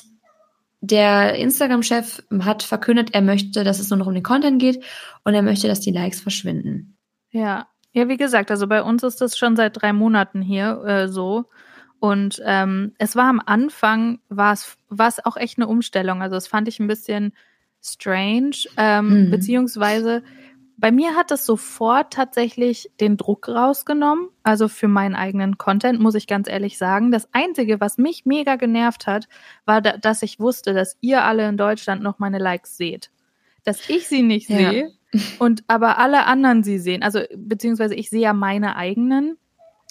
[0.80, 4.84] der Instagram-Chef hat verkündet, er möchte, dass es nur noch um den Content geht
[5.26, 6.98] und er möchte, dass die Likes verschwinden.
[7.30, 11.08] Ja, ja, wie gesagt, also bei uns ist das schon seit drei Monaten hier äh,
[11.08, 11.46] so.
[12.00, 16.22] Und ähm, es war am Anfang, war es, auch echt eine Umstellung.
[16.22, 17.34] Also das fand ich ein bisschen
[17.84, 19.32] strange, ähm, mhm.
[19.32, 20.24] beziehungsweise
[20.78, 26.16] bei mir hat es sofort tatsächlich den Druck rausgenommen, also für meinen eigenen Content, muss
[26.16, 27.12] ich ganz ehrlich sagen.
[27.12, 29.28] Das Einzige, was mich mega genervt hat,
[29.66, 33.12] war, da, dass ich wusste, dass ihr alle in Deutschland noch meine Likes seht.
[33.64, 34.72] Dass ich sie nicht ja.
[34.72, 34.92] sehe
[35.40, 37.04] und aber alle anderen sie sehen.
[37.04, 39.38] Also beziehungsweise ich sehe ja meine eigenen,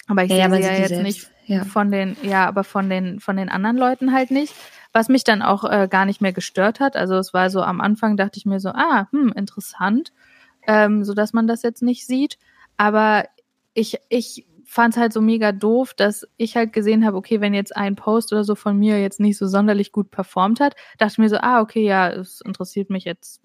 [0.07, 1.03] aber ich ja, sehe ja, ja jetzt selbst.
[1.03, 1.63] nicht ja.
[1.63, 4.53] von den, ja, aber von den, von den anderen Leuten halt nicht.
[4.93, 6.97] Was mich dann auch äh, gar nicht mehr gestört hat.
[6.97, 10.11] Also es war so am Anfang dachte ich mir so, ah, hm, interessant
[10.67, 12.37] ähm, so dass man das jetzt nicht sieht.
[12.77, 13.25] Aber
[13.73, 17.53] ich, ich fand es halt so mega doof, dass ich halt gesehen habe, okay, wenn
[17.53, 21.13] jetzt ein Post oder so von mir jetzt nicht so sonderlich gut performt hat, dachte
[21.13, 23.41] ich mir so, ah, okay, ja, es interessiert mich jetzt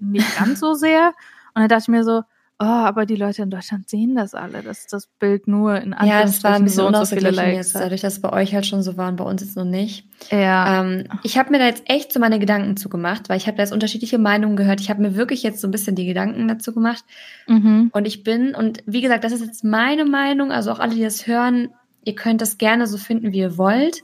[0.00, 1.08] nicht ganz so sehr.
[1.54, 2.22] Und dann dachte ich mir so,
[2.58, 6.22] oh, aber die Leute in Deutschland sehen das alle, dass das Bild nur in Ja,
[6.22, 8.66] das war ein bisschen so, so viele Likes jetzt, dadurch, dass es bei euch halt
[8.66, 10.06] schon so war und bei uns jetzt noch nicht.
[10.30, 10.80] Ja.
[10.80, 13.62] Ähm, ich habe mir da jetzt echt so meine Gedanken zugemacht, weil ich habe da
[13.62, 14.80] jetzt unterschiedliche Meinungen gehört.
[14.80, 17.04] Ich habe mir wirklich jetzt so ein bisschen die Gedanken dazu gemacht.
[17.46, 17.90] Mhm.
[17.92, 21.02] Und ich bin, und wie gesagt, das ist jetzt meine Meinung, also auch alle, die
[21.02, 21.68] das hören,
[22.04, 24.02] ihr könnt das gerne so finden, wie ihr wollt.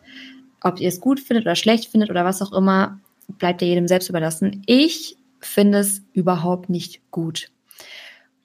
[0.61, 3.01] Ob ihr es gut findet oder schlecht findet oder was auch immer,
[3.39, 4.63] bleibt ja jedem selbst überlassen.
[4.67, 7.51] Ich finde es überhaupt nicht gut.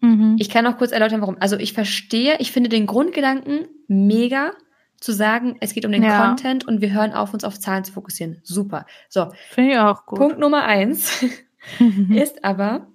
[0.02, 0.36] Mhm.
[0.40, 1.38] Ich kann auch kurz erläutern, warum.
[1.40, 4.52] Also ich verstehe, ich finde den Grundgedanken mega,
[5.00, 6.26] zu sagen, es geht um den ja.
[6.26, 8.40] Content und wir hören auf, uns auf Zahlen zu fokussieren.
[8.44, 8.86] Super.
[9.10, 9.32] So.
[9.52, 10.20] Finde ich auch gut.
[10.20, 11.24] Punkt Nummer eins
[12.10, 12.88] ist aber,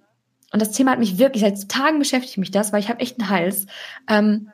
[0.53, 3.21] und das Thema hat mich wirklich, seit Tagen beschäftigt mich das, weil ich habe echt
[3.21, 3.67] einen Hals.
[4.09, 4.51] Ähm,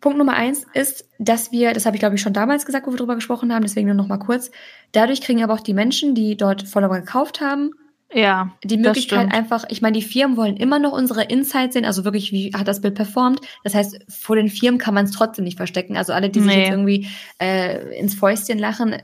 [0.00, 2.92] Punkt Nummer eins ist, dass wir, das habe ich glaube ich schon damals gesagt, wo
[2.92, 4.52] wir drüber gesprochen haben, deswegen nur noch mal kurz.
[4.92, 7.72] Dadurch kriegen aber auch die Menschen, die dort Follower gekauft haben,
[8.12, 8.52] ja.
[8.64, 12.32] Die Möglichkeit einfach, ich meine, die Firmen wollen immer noch unsere Insights sehen, also wirklich,
[12.32, 13.40] wie hat das Bild performt.
[13.64, 15.96] Das heißt, vor den Firmen kann man es trotzdem nicht verstecken.
[15.96, 16.46] Also alle, die nee.
[16.46, 17.08] sich jetzt irgendwie
[17.40, 18.96] äh, ins Fäustchen lachen,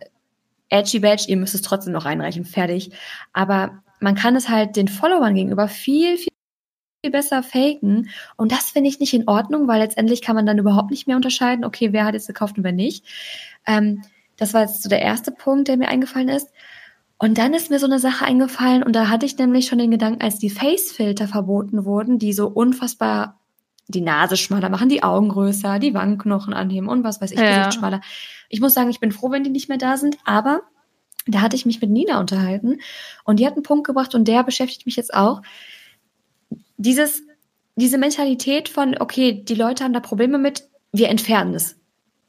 [0.69, 2.91] edgy badge, ihr müsst es trotzdem noch einreichen, fertig.
[3.33, 6.33] Aber man kann es halt den Followern gegenüber viel, viel
[7.05, 8.11] viel besser faken.
[8.37, 11.17] Und das finde ich nicht in Ordnung, weil letztendlich kann man dann überhaupt nicht mehr
[11.17, 13.05] unterscheiden, okay, wer hat jetzt gekauft und wer nicht.
[13.67, 14.03] Ähm,
[14.37, 16.49] das war jetzt so der erste Punkt, der mir eingefallen ist.
[17.23, 19.93] Und dann ist mir so eine Sache eingefallen und da hatte ich nämlich schon den
[19.93, 23.39] Gedanken, als die Face-Filter verboten wurden, die so unfassbar
[23.87, 27.59] die Nase schmaler machen, die Augen größer, die Wangenknochen anheben und was weiß ich, ja.
[27.59, 28.01] Gesicht schmaler.
[28.49, 30.63] Ich muss sagen, ich bin froh, wenn die nicht mehr da sind, aber
[31.29, 32.81] da hatte ich mich mit Nina unterhalten
[33.23, 35.43] und die hat einen Punkt gebracht und der beschäftigt mich jetzt auch.
[36.77, 37.23] Dieses,
[37.77, 41.77] diese Mentalität von, okay, die Leute haben da Probleme mit, wir entfernen es.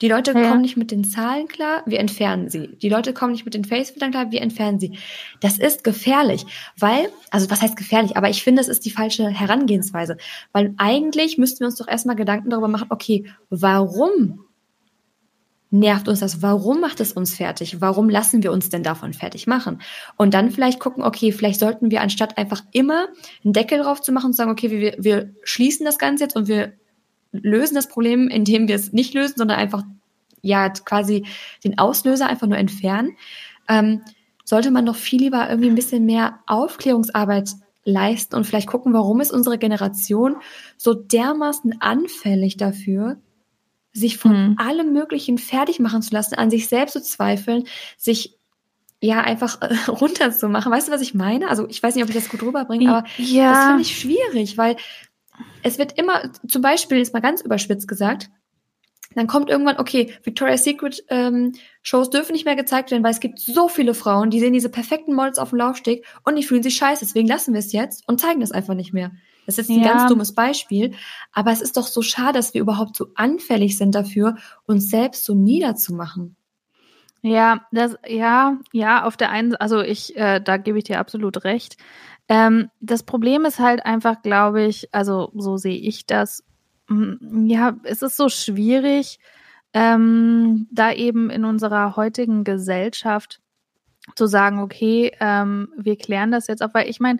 [0.01, 0.49] Die Leute ja.
[0.49, 2.75] kommen nicht mit den Zahlen klar, wir entfernen sie.
[2.81, 4.97] Die Leute kommen nicht mit den Facebildern klar, wir entfernen sie.
[5.39, 6.45] Das ist gefährlich,
[6.77, 10.17] weil, also was heißt gefährlich, aber ich finde, es ist die falsche Herangehensweise.
[10.51, 14.45] Weil eigentlich müssten wir uns doch erstmal Gedanken darüber machen, okay, warum
[15.73, 16.41] nervt uns das?
[16.41, 17.81] Warum macht es uns fertig?
[17.81, 19.81] Warum lassen wir uns denn davon fertig machen?
[20.17, 23.07] Und dann vielleicht gucken, okay, vielleicht sollten wir anstatt einfach immer
[23.43, 26.47] einen Deckel drauf zu machen und sagen, okay, wir, wir schließen das Ganze jetzt und
[26.47, 26.73] wir
[27.33, 29.83] lösen das Problem, indem wir es nicht lösen, sondern einfach
[30.41, 31.25] ja quasi
[31.63, 33.17] den Auslöser einfach nur entfernen,
[33.67, 34.01] ähm,
[34.45, 37.51] sollte man doch viel lieber irgendwie ein bisschen mehr Aufklärungsarbeit
[37.85, 40.37] leisten und vielleicht gucken, warum ist unsere Generation
[40.77, 43.17] so dermaßen anfällig dafür,
[43.93, 44.55] sich von mhm.
[44.57, 47.65] allem Möglichen fertig machen zu lassen, an sich selbst zu zweifeln,
[47.97, 48.37] sich
[49.01, 50.71] ja einfach äh, runterzumachen.
[50.71, 51.49] Weißt du, was ich meine?
[51.49, 53.51] Also ich weiß nicht, ob ich das gut rüberbringe, aber ja.
[53.51, 54.77] das finde ich schwierig, weil
[55.63, 58.29] es wird immer, zum Beispiel ist mal ganz überspitzt gesagt,
[59.15, 63.19] dann kommt irgendwann, okay, Victoria's Secret ähm, Shows dürfen nicht mehr gezeigt werden, weil es
[63.19, 66.63] gibt so viele Frauen, die sehen diese perfekten Models auf dem Laufsteg und die fühlen
[66.63, 67.05] sich scheiße.
[67.05, 69.11] Deswegen lassen wir es jetzt und zeigen es einfach nicht mehr.
[69.45, 69.93] Das ist jetzt ein ja.
[69.93, 70.93] ganz dummes Beispiel,
[71.31, 75.25] aber es ist doch so schade, dass wir überhaupt so anfällig sind dafür, uns selbst
[75.25, 76.37] so niederzumachen.
[77.21, 81.45] Ja, das, ja, ja, auf der einen, also ich, äh, da gebe ich dir absolut
[81.45, 81.77] recht.
[82.29, 86.43] Ähm, das Problem ist halt einfach, glaube ich, also so sehe ich das.
[86.87, 89.19] Mm, ja, es ist so schwierig,
[89.73, 93.41] ähm, da eben in unserer heutigen Gesellschaft
[94.15, 97.19] zu sagen, okay, ähm, wir klären das jetzt auf, weil ich meine,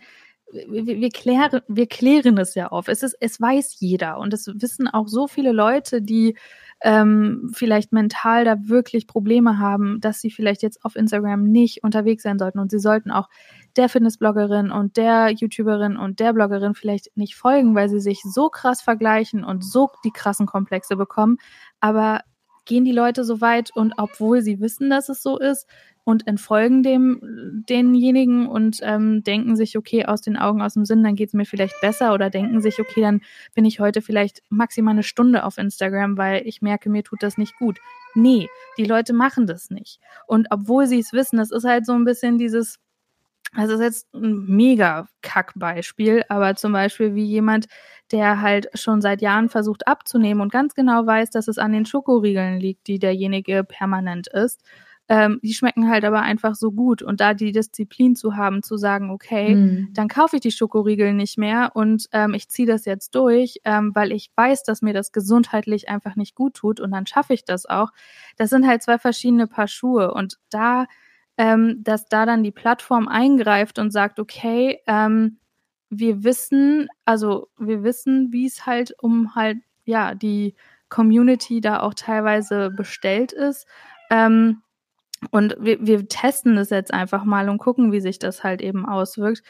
[0.68, 2.88] wir, wir, klären, wir klären es ja auf.
[2.88, 6.36] Es ist, es weiß jeder und es wissen auch so viele Leute, die
[6.82, 12.24] ähm, vielleicht mental da wirklich Probleme haben, dass sie vielleicht jetzt auf Instagram nicht unterwegs
[12.24, 13.30] sein sollten und sie sollten auch
[13.76, 18.50] der Fitnessbloggerin und der YouTuberin und der Bloggerin vielleicht nicht folgen, weil sie sich so
[18.50, 21.38] krass vergleichen und so die krassen Komplexe bekommen.
[21.80, 22.22] Aber
[22.66, 25.68] gehen die Leute so weit und obwohl sie wissen, dass es so ist,
[26.06, 31.04] und entfolgen dem denjenigen und ähm, denken sich, okay, aus den Augen, aus dem Sinn,
[31.04, 33.22] dann geht's mir vielleicht besser oder denken sich, okay, dann
[33.54, 37.38] bin ich heute vielleicht maximal eine Stunde auf Instagram, weil ich merke, mir tut das
[37.38, 37.80] nicht gut.
[38.16, 40.00] Nee, die Leute machen das nicht.
[40.28, 42.80] Und obwohl sie es wissen, das ist halt so ein bisschen dieses,
[43.56, 47.68] das ist jetzt ein mega Kackbeispiel, aber zum Beispiel wie jemand,
[48.12, 51.86] der halt schon seit Jahren versucht abzunehmen und ganz genau weiß, dass es an den
[51.86, 54.63] Schokoriegeln liegt, die derjenige permanent isst
[55.10, 57.02] ähm, die schmecken halt aber einfach so gut.
[57.02, 59.89] Und da die Disziplin zu haben, zu sagen, okay, mhm.
[59.94, 63.92] dann kaufe ich die Schokoriegel nicht mehr und ähm, ich ziehe das jetzt durch, ähm,
[63.94, 67.44] weil ich weiß, dass mir das gesundheitlich einfach nicht gut tut und dann schaffe ich
[67.44, 67.92] das auch.
[68.38, 70.13] Das sind halt zwei verschiedene Paar Schuhe.
[70.13, 70.86] Und da,
[71.38, 75.38] ähm, dass da dann die Plattform eingreift und sagt, okay, ähm,
[75.89, 80.56] wir wissen, also wir wissen, wie es halt um halt, ja, die
[80.89, 83.68] Community da auch teilweise bestellt ist.
[84.10, 84.62] Ähm,
[85.32, 88.86] und wir, wir testen das jetzt einfach mal und gucken, wie sich das halt eben
[88.86, 89.44] auswirkt.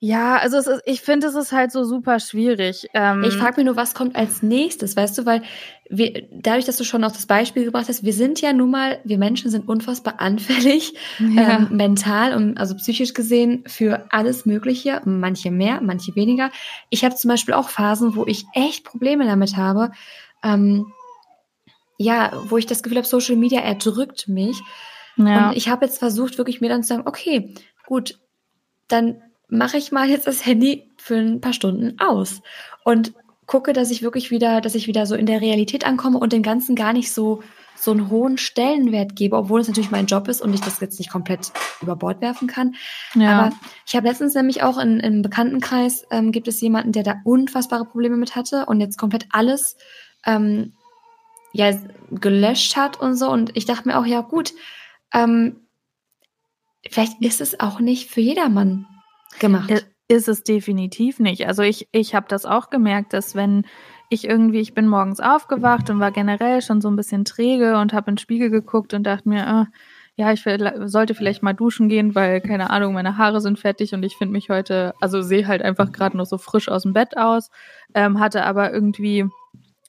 [0.00, 2.86] Ja, also es ist, ich finde, es ist halt so super schwierig.
[2.94, 5.42] Ähm ich frage mich nur, was kommt als nächstes, weißt du, weil
[5.90, 9.00] wir, dadurch, dass du schon auch das Beispiel gebracht hast, wir sind ja nun mal,
[9.02, 11.56] wir Menschen sind unfassbar anfällig, ja.
[11.56, 16.52] ähm, mental und also psychisch gesehen für alles Mögliche, manche mehr, manche weniger.
[16.90, 19.90] Ich habe zum Beispiel auch Phasen, wo ich echt Probleme damit habe,
[20.44, 20.92] ähm,
[21.98, 24.58] ja, wo ich das Gefühl habe, Social Media erdrückt mich.
[25.16, 25.48] Ja.
[25.48, 27.54] Und ich habe jetzt versucht, wirklich mir dann zu sagen, okay,
[27.86, 28.18] gut,
[28.86, 32.40] dann mache ich mal jetzt das Handy für ein paar Stunden aus
[32.84, 33.12] und
[33.46, 36.42] gucke, dass ich wirklich wieder, dass ich wieder so in der Realität ankomme und den
[36.42, 37.42] Ganzen gar nicht so
[37.80, 40.98] so einen hohen Stellenwert gebe, obwohl es natürlich mein Job ist und ich das jetzt
[40.98, 42.74] nicht komplett über Bord werfen kann.
[43.14, 43.38] Ja.
[43.38, 43.56] Aber
[43.86, 47.84] ich habe letztens nämlich auch in, im Bekanntenkreis ähm, gibt es jemanden, der da unfassbare
[47.84, 49.76] Probleme mit hatte und jetzt komplett alles
[50.26, 50.72] ähm,
[51.52, 51.76] ja
[52.10, 53.30] gelöscht hat und so.
[53.30, 54.52] Und ich dachte mir auch, ja gut,
[55.12, 55.56] ähm,
[56.90, 58.86] vielleicht ist es auch nicht für jedermann
[59.38, 59.84] gemacht.
[60.10, 61.46] Ist es definitiv nicht.
[61.46, 63.66] Also ich, ich habe das auch gemerkt, dass wenn
[64.08, 67.92] ich irgendwie, ich bin morgens aufgewacht und war generell schon so ein bisschen träge und
[67.92, 69.76] habe in den Spiegel geguckt und dachte mir, äh,
[70.16, 74.02] ja, ich sollte vielleicht mal duschen gehen, weil, keine Ahnung, meine Haare sind fertig und
[74.02, 77.16] ich finde mich heute, also sehe halt einfach gerade noch so frisch aus dem Bett
[77.16, 77.50] aus,
[77.94, 79.26] ähm, hatte aber irgendwie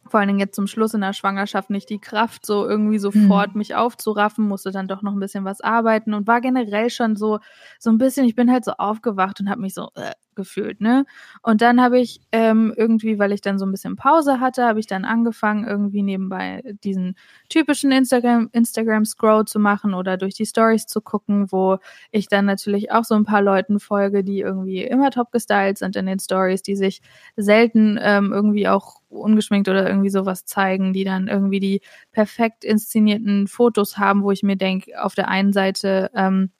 [0.09, 3.53] vor allen Dingen jetzt zum Schluss in der Schwangerschaft nicht die Kraft, so irgendwie sofort
[3.53, 3.59] mhm.
[3.59, 7.39] mich aufzuraffen, musste dann doch noch ein bisschen was arbeiten und war generell schon so,
[7.79, 11.05] so ein bisschen, ich bin halt so aufgewacht und habe mich so, äh, gefühlt, ne?
[11.43, 14.79] Und dann habe ich ähm, irgendwie, weil ich dann so ein bisschen Pause hatte, habe
[14.79, 17.15] ich dann angefangen, irgendwie nebenbei diesen
[17.49, 21.77] typischen Instagram, Instagram Scroll zu machen oder durch die Stories zu gucken, wo
[22.11, 25.97] ich dann natürlich auch so ein paar Leuten folge, die irgendwie immer top gestylt sind
[25.97, 27.01] in den Stories, die sich
[27.35, 31.81] selten ähm, irgendwie auch ungeschminkt oder irgendwie sowas zeigen, die dann irgendwie die
[32.13, 36.51] perfekt inszenierten Fotos haben, wo ich mir denke, auf der einen Seite ähm,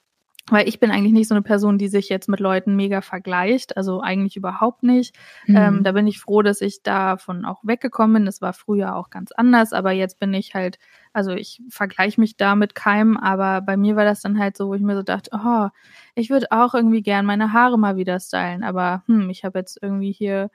[0.52, 3.78] weil ich bin eigentlich nicht so eine Person, die sich jetzt mit Leuten mega vergleicht,
[3.78, 5.16] also eigentlich überhaupt nicht.
[5.48, 5.56] Mhm.
[5.56, 8.26] Ähm, da bin ich froh, dass ich davon auch weggekommen bin.
[8.26, 10.80] Das war früher auch ganz anders, aber jetzt bin ich halt,
[11.14, 14.68] also ich vergleiche mich da mit keinem, aber bei mir war das dann halt so,
[14.68, 15.70] wo ich mir so dachte, oh,
[16.16, 19.80] ich würde auch irgendwie gern meine Haare mal wieder stylen, aber hm, ich habe jetzt
[19.82, 20.50] irgendwie hier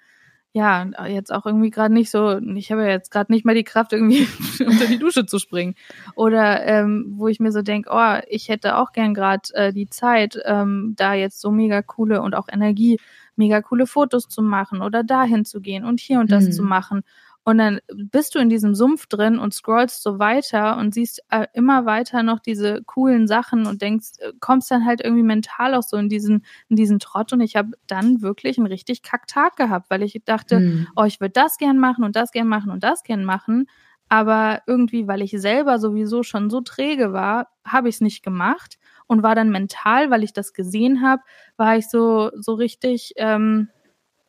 [0.56, 3.64] ja, jetzt auch irgendwie gerade nicht so, ich habe ja jetzt gerade nicht mal die
[3.64, 4.28] Kraft, irgendwie
[4.64, 5.74] unter die Dusche zu springen.
[6.14, 9.88] Oder ähm, wo ich mir so denke, oh, ich hätte auch gern gerade äh, die
[9.88, 13.00] Zeit, ähm, da jetzt so mega coole und auch Energie,
[13.34, 16.52] mega coole Fotos zu machen oder dahin zu gehen und hier und das mhm.
[16.52, 17.02] zu machen.
[17.46, 21.46] Und dann bist du in diesem Sumpf drin und scrollst so weiter und siehst äh,
[21.52, 25.83] immer weiter noch diese coolen Sachen und denkst, äh, kommst dann halt irgendwie mental auch
[25.83, 27.35] so in diesen, in diesen Trott.
[27.35, 30.88] Und ich habe dann wirklich einen richtig Kacktag gehabt, weil ich dachte, mhm.
[30.96, 33.66] oh, ich würde das gern machen und das gern machen und das gern machen.
[34.09, 38.78] Aber irgendwie, weil ich selber sowieso schon so träge war, habe ich es nicht gemacht
[39.07, 41.22] und war dann mental, weil ich das gesehen habe,
[41.57, 43.68] war ich so, so richtig, ähm,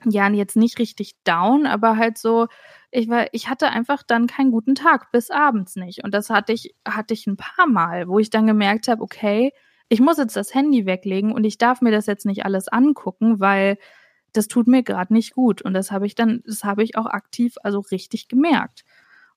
[0.04, 2.48] ja, jetzt nicht richtig down, aber halt so,
[2.92, 6.04] ich war, ich hatte einfach dann keinen guten Tag, bis abends nicht.
[6.04, 9.52] Und das hatte ich, hatte ich ein paar Mal, wo ich dann gemerkt habe, okay,
[9.90, 13.40] ich muss jetzt das Handy weglegen und ich darf mir das jetzt nicht alles angucken,
[13.40, 13.78] weil
[14.34, 15.62] das tut mir gerade nicht gut.
[15.62, 18.84] Und das habe ich dann, das habe ich auch aktiv, also richtig gemerkt.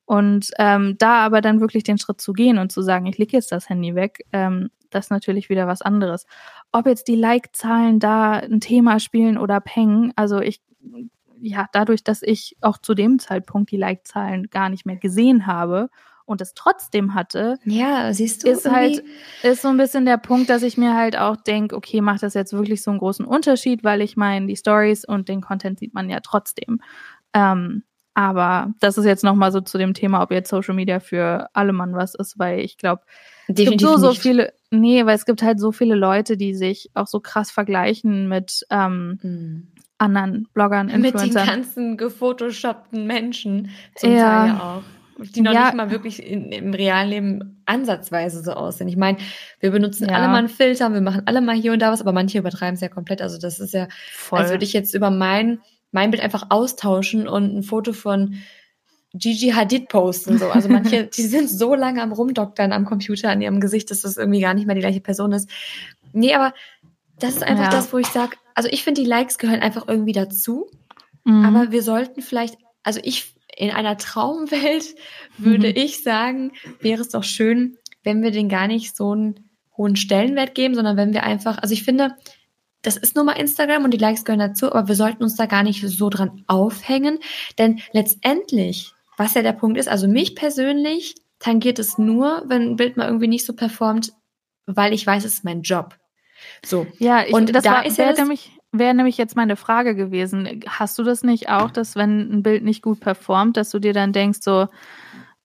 [0.04, 3.36] Und ähm, da aber dann wirklich den Schritt zu gehen und zu sagen, ich lege
[3.36, 6.24] jetzt das Handy weg, ähm, das ist natürlich wieder was anderes.
[6.72, 10.62] Ob jetzt die Like-Zahlen da ein Thema spielen oder Peng, also ich
[11.40, 15.90] ja, dadurch, dass ich auch zu dem Zeitpunkt die Like-Zahlen gar nicht mehr gesehen habe
[16.24, 19.02] und es trotzdem hatte, ja, siehst du, ist halt
[19.42, 22.34] ist so ein bisschen der Punkt, dass ich mir halt auch denke, okay, macht das
[22.34, 25.94] jetzt wirklich so einen großen Unterschied, weil ich meine, die Stories und den Content sieht
[25.94, 26.80] man ja trotzdem.
[27.32, 27.82] Ähm,
[28.18, 31.72] Aber das ist jetzt nochmal so zu dem Thema, ob jetzt Social Media für alle
[31.72, 33.02] Mann was ist, weil ich glaube,
[33.46, 36.90] es gibt so, so viele, nee, weil es gibt halt so viele Leute, die sich
[36.94, 39.68] auch so krass vergleichen mit ähm, mhm.
[39.98, 41.28] anderen Bloggern, Influencern.
[41.28, 44.18] Mit den ganzen gefotoshoppten Menschen zum ja.
[44.18, 44.82] Teil ja auch
[45.34, 45.64] die noch ja.
[45.66, 48.86] nicht mal wirklich in, im realen Leben ansatzweise so aussehen.
[48.86, 49.18] Ich meine,
[49.58, 50.14] wir benutzen ja.
[50.14, 52.74] alle mal einen Filter, wir machen alle mal hier und da was, aber manche übertreiben
[52.74, 53.20] es ja komplett.
[53.20, 54.38] Also das ist ja, Voll.
[54.38, 55.58] als würde ich jetzt über mein,
[55.90, 58.36] mein Bild einfach austauschen und ein Foto von
[59.14, 60.38] Gigi Hadid posten.
[60.38, 60.50] So.
[60.50, 64.16] Also manche, die sind so lange am Rumdoktern am Computer an ihrem Gesicht, dass das
[64.16, 65.48] irgendwie gar nicht mehr die gleiche Person ist.
[66.12, 66.54] Nee, aber
[67.18, 67.70] das ist einfach ja.
[67.70, 70.70] das, wo ich sage, also ich finde, die Likes gehören einfach irgendwie dazu.
[71.24, 71.44] Mhm.
[71.44, 74.94] Aber wir sollten vielleicht, also ich in einer Traumwelt
[75.38, 75.76] würde mhm.
[75.76, 80.54] ich sagen, wäre es doch schön, wenn wir den gar nicht so einen hohen Stellenwert
[80.54, 82.16] geben, sondern wenn wir einfach, also ich finde,
[82.82, 85.46] das ist nun mal Instagram und die Likes gehören dazu, aber wir sollten uns da
[85.46, 87.18] gar nicht so dran aufhängen,
[87.58, 92.76] denn letztendlich, was ja der Punkt ist, also mich persönlich tangiert es nur, wenn ein
[92.76, 94.12] Bild mal irgendwie nicht so performt,
[94.66, 95.96] weil ich weiß, es ist mein Job.
[96.64, 96.86] So.
[96.98, 99.94] Ja, ich, und das da war, ist ja das, nämlich wäre nämlich jetzt meine Frage
[99.94, 100.60] gewesen.
[100.68, 103.92] Hast du das nicht auch, dass wenn ein Bild nicht gut performt, dass du dir
[103.92, 104.68] dann denkst, so,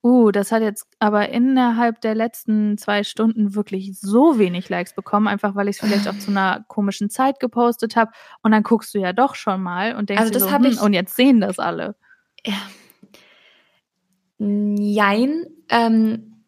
[0.04, 5.26] uh, das hat jetzt aber innerhalb der letzten zwei Stunden wirklich so wenig Likes bekommen,
[5.26, 8.12] einfach weil ich es vielleicht auch zu einer komischen Zeit gepostet habe.
[8.42, 10.80] Und dann guckst du ja doch schon mal und denkst also das so, hm, ich,
[10.80, 11.96] und jetzt sehen das alle.
[12.46, 12.60] Ja.
[14.38, 16.44] Nein, ähm,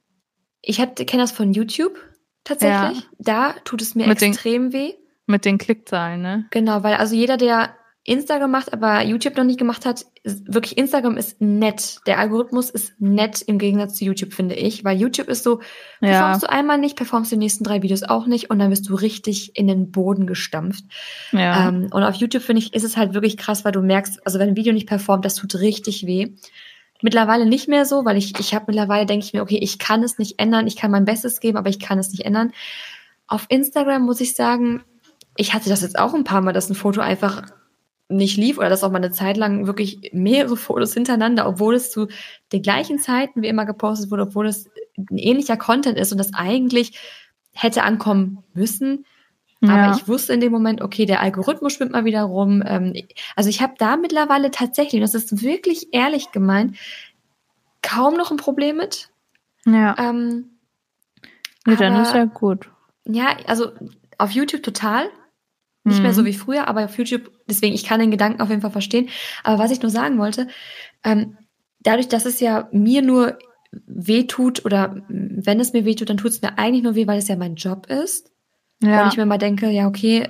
[0.61, 1.99] ich kenne das von YouTube
[2.45, 3.01] tatsächlich.
[3.01, 3.07] Ja.
[3.19, 4.93] Da tut es mir Mit extrem weh.
[5.27, 6.47] Mit den Klickzahlen, ne?
[6.51, 7.75] Genau, weil also jeder, der
[8.07, 11.99] Instagram macht, aber YouTube noch nicht gemacht hat, wirklich Instagram ist nett.
[12.07, 14.85] Der Algorithmus ist nett im Gegensatz zu YouTube, finde ich.
[14.85, 15.61] Weil YouTube ist so,
[16.01, 16.49] performst ja.
[16.49, 19.57] du einmal nicht, performst die nächsten drei Videos auch nicht und dann wirst du richtig
[19.57, 20.85] in den Boden gestampft.
[21.33, 21.69] Ja.
[21.69, 24.39] Ähm, und auf YouTube, finde ich, ist es halt wirklich krass, weil du merkst, also
[24.39, 26.35] wenn ein Video nicht performt, das tut richtig weh.
[27.03, 30.05] Mittlerweile nicht mehr so, weil ich, ich habe mittlerweile, denke ich mir, okay, ich kann
[30.05, 32.53] es nicht ändern, ich kann mein Bestes geben, aber ich kann es nicht ändern.
[33.27, 34.83] Auf Instagram muss ich sagen,
[35.37, 37.43] ich hatte das jetzt auch ein paar Mal, dass ein Foto einfach
[38.09, 41.91] nicht lief oder dass auch mal eine Zeit lang wirklich mehrere Fotos hintereinander, obwohl es
[41.91, 42.09] zu
[42.53, 46.33] den gleichen Zeiten wie immer gepostet wurde, obwohl es ein ähnlicher Content ist und das
[46.35, 46.99] eigentlich
[47.53, 49.05] hätte ankommen müssen.
[49.61, 49.71] Ja.
[49.71, 52.63] Aber ich wusste in dem Moment, okay, der Algorithmus schwimmt mal wieder rum.
[52.65, 52.93] Ähm,
[53.35, 56.77] also ich habe da mittlerweile tatsächlich, das ist wirklich ehrlich gemeint,
[57.83, 59.09] kaum noch ein Problem mit.
[59.65, 59.97] Ja.
[59.99, 60.51] Ähm,
[61.67, 62.71] ja, dann ist ja gut.
[63.05, 63.73] Ja, also
[64.19, 65.09] auf YouTube total.
[65.87, 66.27] Nicht mehr so mhm.
[66.27, 69.09] wie früher, aber auf YouTube, deswegen, ich kann den Gedanken auf jeden Fall verstehen.
[69.45, 70.49] Aber was ich nur sagen wollte,
[71.05, 71.37] ähm,
[71.81, 73.39] dadurch, dass es ja mir nur
[73.87, 77.07] weh tut oder wenn es mir weh tut, dann tut es mir eigentlich nur weh,
[77.07, 78.33] weil es ja mein Job ist.
[78.83, 79.05] Ja.
[79.05, 80.29] Und ich mir mal denke, ja, okay,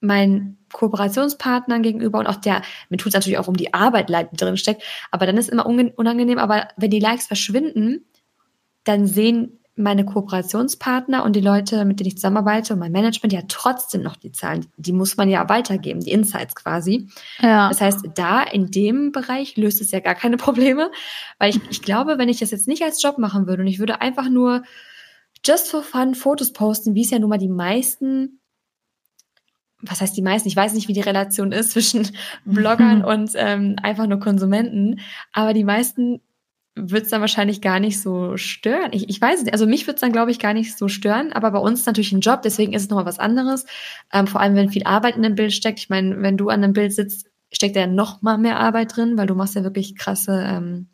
[0.00, 4.30] mein Kooperationspartnern gegenüber und auch der, mir tut es natürlich auch um die Arbeit leid,
[4.32, 8.06] die drin steckt, aber dann ist es immer unangenehm, aber wenn die Likes verschwinden,
[8.84, 13.40] dann sehen meine Kooperationspartner und die Leute, mit denen ich zusammenarbeite und mein Management ja
[13.48, 17.08] trotzdem noch die Zahlen, die muss man ja weitergeben, die Insights quasi.
[17.40, 17.68] Ja.
[17.68, 20.90] Das heißt, da in dem Bereich löst es ja gar keine Probleme,
[21.38, 23.78] weil ich, ich glaube, wenn ich das jetzt nicht als Job machen würde und ich
[23.78, 24.62] würde einfach nur
[25.44, 28.38] just for fun Fotos posten, wie es ja nun mal die meisten
[29.84, 30.46] was heißt die meisten?
[30.46, 32.08] Ich weiß nicht, wie die Relation ist zwischen
[32.44, 35.00] Bloggern und ähm, einfach nur Konsumenten,
[35.32, 36.20] aber die meisten
[36.74, 38.92] wird es dann wahrscheinlich gar nicht so stören.
[38.92, 41.32] Ich, ich weiß nicht, also mich wird es dann, glaube ich, gar nicht so stören,
[41.32, 43.66] aber bei uns ist natürlich ein Job, deswegen ist es nochmal was anderes.
[44.12, 45.80] Ähm, vor allem, wenn viel Arbeit in einem Bild steckt.
[45.80, 49.18] Ich meine, wenn du an einem Bild sitzt, steckt ja noch mal mehr Arbeit drin,
[49.18, 50.88] weil du machst ja wirklich krasse, ähm,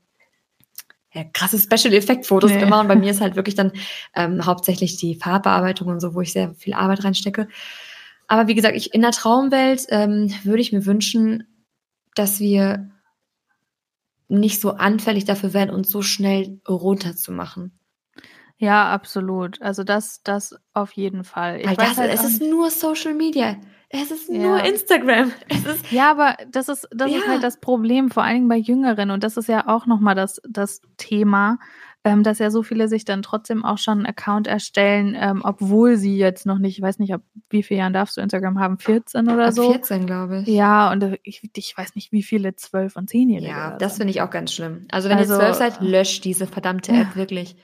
[1.15, 2.63] ja, krasse Special-Effekt-Fotos nee.
[2.63, 2.81] immer.
[2.81, 3.73] Und bei mir ist halt wirklich dann
[4.17, 7.47] ähm, hauptsächlich die Farbbearbeitung und so, wo ich sehr viel Arbeit reinstecke.
[8.27, 11.47] Aber wie gesagt, ich in der Traumwelt ähm, würde ich mir wünschen,
[12.15, 12.91] dass wir
[14.29, 17.79] nicht so anfällig dafür werden, uns so schnell runterzumachen.
[18.59, 19.63] Ja, absolut.
[19.63, 21.61] Also das, das auf jeden Fall.
[21.61, 23.57] Ich Weil das, halt es ist nur Social Media.
[23.89, 24.39] Es ist ja.
[24.39, 25.33] nur Instagram.
[25.49, 27.19] Es ist ja, aber das ist, das ja.
[27.19, 29.11] ist halt das Problem, vor allen Dingen bei Jüngeren.
[29.11, 31.59] Und das ist ja auch nochmal das, das Thema
[32.09, 35.97] ähm, dass ja so viele sich dann trotzdem auch schon einen Account erstellen, ähm, obwohl
[35.97, 38.79] sie jetzt noch nicht, ich weiß nicht, ab wie viele Jahren darfst du Instagram haben,
[38.79, 39.71] 14 oder ab so?
[39.71, 40.49] 14, glaube ich.
[40.49, 43.49] Ja, und ich, ich weiß nicht, wie viele 12 und 10-Jährige.
[43.49, 44.87] Ja, das finde ich auch ganz schlimm.
[44.91, 47.57] Also wenn also, ihr 12 seid, löscht diese verdammte App wirklich.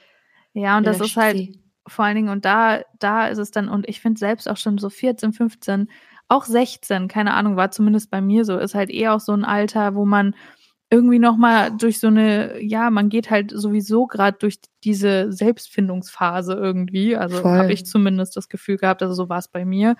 [0.52, 1.60] Ja, und das ist halt sie.
[1.86, 4.78] vor allen Dingen, und da, da ist es dann, und ich finde selbst auch schon
[4.78, 5.88] so 14, 15,
[6.28, 9.44] auch 16, keine Ahnung, war zumindest bei mir so, ist halt eher auch so ein
[9.44, 10.34] Alter, wo man
[10.94, 16.54] irgendwie noch mal durch so eine, ja, man geht halt sowieso gerade durch diese Selbstfindungsphase
[16.54, 17.16] irgendwie.
[17.16, 19.96] Also habe ich zumindest das Gefühl gehabt, also so war es bei mir.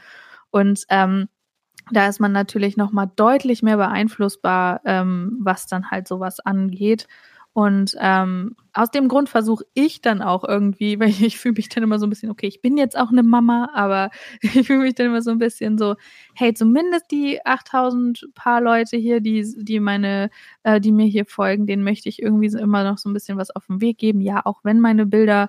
[0.51, 1.29] Und ähm,
[1.91, 7.09] da ist man natürlich noch mal deutlich mehr beeinflussbar, ähm, was dann halt sowas angeht.
[7.55, 11.85] Und ähm, aus dem Grund versuche ich dann auch irgendwie, weil ich, fühle mich dann
[11.85, 14.97] immer so ein bisschen, okay, ich bin jetzt auch eine Mama, aber ich fühle mich
[14.97, 15.95] dann immer so ein bisschen so,
[16.35, 20.31] hey, zumindest die 8000 paar Leute hier, die, die meine,
[20.65, 23.39] äh, die mir hier folgen, denen möchte ich irgendwie so immer noch so ein bisschen
[23.39, 24.21] was auf den Weg geben.
[24.21, 25.49] Ja, auch wenn meine Bilder,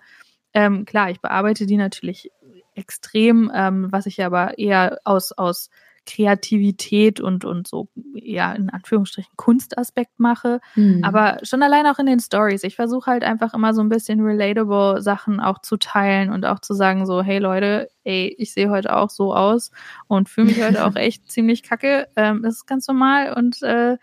[0.54, 2.32] ähm, klar, ich bearbeite die natürlich
[2.76, 5.70] extrem, ähm, was ich aber eher aus, aus
[6.06, 10.60] Kreativität und, und so, ja, in Anführungsstrichen Kunstaspekt mache.
[10.76, 11.04] Mhm.
[11.04, 12.64] Aber schon allein auch in den Stories.
[12.64, 16.60] Ich versuche halt einfach immer so ein bisschen relatable Sachen auch zu teilen und auch
[16.60, 19.72] zu sagen so, hey Leute, ey, ich sehe heute auch so aus
[20.08, 22.08] und fühle mich heute auch echt ziemlich kacke.
[22.16, 23.98] Ähm, das ist ganz normal und äh,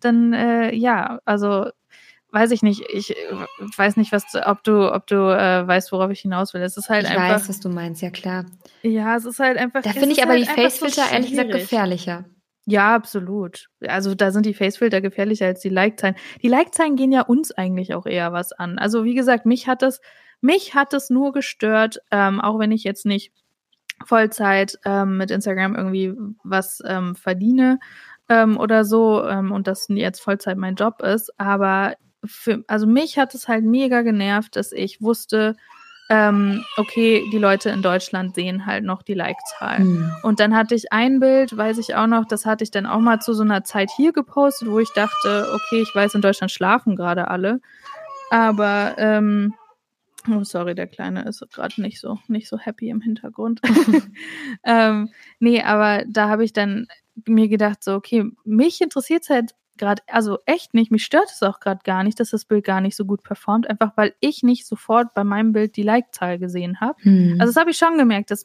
[0.00, 1.70] dann, äh, ja, also
[2.30, 3.14] weiß ich nicht, ich
[3.76, 6.62] weiß nicht, was du, ob du, ob du äh, weißt, worauf ich hinaus will.
[6.62, 7.26] Es ist halt ich einfach.
[7.26, 8.44] Ich weiß, was du meinst, ja klar.
[8.82, 9.82] Ja, es ist halt einfach.
[9.82, 12.24] Da finde ich aber halt die Facefilter so ehrlich gesagt gefährlicher.
[12.70, 13.70] Ja, absolut.
[13.86, 16.16] Also da sind die Facefilter gefährlicher als die Like-Zahlen.
[16.42, 18.78] Die Like-Zahlen gehen ja uns eigentlich auch eher was an.
[18.78, 20.02] Also wie gesagt, mich hat das,
[20.42, 23.32] mich hat das nur gestört, ähm, auch wenn ich jetzt nicht
[24.04, 26.12] Vollzeit ähm, mit Instagram irgendwie
[26.44, 27.78] was ähm, verdiene
[28.28, 31.32] ähm, oder so ähm, und das jetzt Vollzeit mein Job ist.
[31.40, 31.94] Aber
[32.24, 35.56] für, also mich hat es halt mega genervt, dass ich wusste,
[36.10, 39.80] ähm, okay, die Leute in Deutschland sehen halt noch die Like-Zahl.
[39.80, 40.12] Mhm.
[40.22, 43.00] Und dann hatte ich ein Bild, weiß ich auch noch, das hatte ich dann auch
[43.00, 46.50] mal zu so einer Zeit hier gepostet, wo ich dachte, okay, ich weiß, in Deutschland
[46.50, 47.60] schlafen gerade alle.
[48.30, 49.54] Aber, ähm,
[50.30, 53.60] oh sorry, der Kleine ist gerade nicht so, nicht so happy im Hintergrund.
[54.64, 55.10] ähm,
[55.40, 56.86] nee, aber da habe ich dann
[57.26, 61.42] mir gedacht, so, okay, mich interessiert es halt gerade, also echt nicht, mich stört es
[61.42, 64.42] auch gerade gar nicht, dass das Bild gar nicht so gut performt, einfach weil ich
[64.42, 66.94] nicht sofort bei meinem Bild die Like-Zahl gesehen habe.
[67.02, 67.36] Hm.
[67.40, 68.44] Also das habe ich schon gemerkt, dass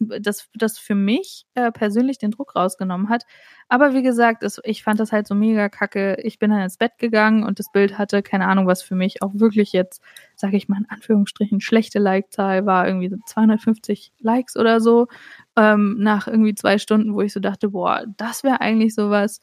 [0.53, 3.25] das für mich äh, persönlich den Druck rausgenommen hat.
[3.67, 6.17] Aber wie gesagt, es, ich fand das halt so mega kacke.
[6.21, 9.21] Ich bin dann ins Bett gegangen und das Bild hatte, keine Ahnung, was für mich
[9.21, 10.01] auch wirklich jetzt,
[10.35, 15.07] sage ich mal in Anführungsstrichen, schlechte Like-Zahl war, irgendwie so 250 Likes oder so,
[15.55, 19.39] ähm, nach irgendwie zwei Stunden, wo ich so dachte, boah, das wäre eigentlich sowas,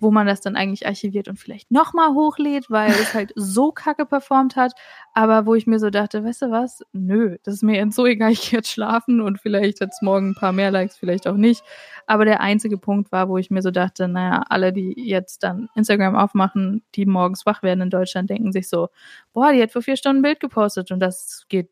[0.00, 4.06] wo man das dann eigentlich archiviert und vielleicht nochmal hochlädt, weil es halt so kacke
[4.06, 4.72] performt hat.
[5.12, 6.82] Aber wo ich mir so dachte, weißt du was?
[6.92, 10.02] Nö, das ist mir jetzt so egal, ich gehe jetzt schlafen und vielleicht hat es
[10.02, 11.62] morgen ein paar mehr Likes, vielleicht auch nicht.
[12.06, 15.68] Aber der einzige Punkt war, wo ich mir so dachte, naja, alle, die jetzt dann
[15.74, 18.88] Instagram aufmachen, die morgens wach werden in Deutschland, denken sich so,
[19.32, 21.70] boah, die hat vor vier Stunden ein Bild gepostet und das geht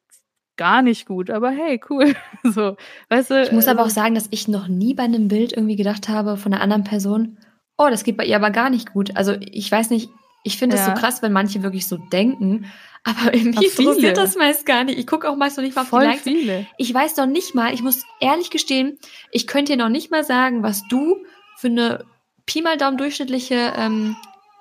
[0.56, 2.14] gar nicht gut, aber hey, cool.
[2.42, 2.76] So,
[3.08, 3.42] weißt du.
[3.42, 6.36] Ich muss aber auch sagen, dass ich noch nie bei einem Bild irgendwie gedacht habe
[6.36, 7.38] von einer anderen Person,
[7.78, 9.16] oh, das geht bei ihr aber gar nicht gut.
[9.16, 10.10] Also ich weiß nicht,
[10.42, 10.94] ich finde es ja.
[10.94, 12.66] so krass, wenn manche wirklich so denken,
[13.04, 14.98] aber irgendwie interessiert das meist gar nicht.
[14.98, 16.22] Ich gucke auch meist noch nicht mal Voll die Likes.
[16.22, 16.66] Viele.
[16.76, 18.98] Ich weiß noch nicht mal, ich muss ehrlich gestehen,
[19.30, 21.16] ich könnte dir noch nicht mal sagen, was du
[21.56, 22.04] für eine
[22.46, 24.16] Pi mal Daumen durchschnittliche ähm,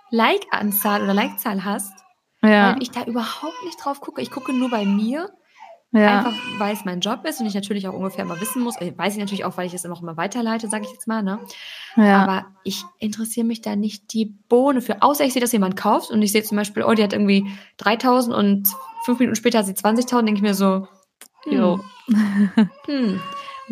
[0.10, 1.94] Like-Anzahl oder Like-Zahl hast.
[2.42, 2.74] Ja.
[2.74, 4.22] Weil ich da überhaupt nicht drauf gucke.
[4.22, 5.30] Ich gucke nur bei mir
[5.96, 6.20] ja.
[6.20, 8.76] Einfach, weil es mein Job ist und ich natürlich auch ungefähr mal wissen muss.
[8.76, 11.24] Weiß ich natürlich auch, weil ich es auch immer weiterleite, sage ich jetzt mal.
[11.24, 11.40] Ne?
[11.96, 12.24] Ja.
[12.24, 15.02] Aber ich interessiere mich da nicht die Bohne für.
[15.02, 17.48] Außer ich sehe, dass jemand kauft und ich sehe zum Beispiel, oh, die hat irgendwie
[17.78, 18.68] 3000 und
[19.06, 20.88] fünf Minuten später hat sie 20.000, denke ich mir so,
[21.46, 21.80] jo.
[22.08, 22.70] Hm.
[22.86, 23.22] hm.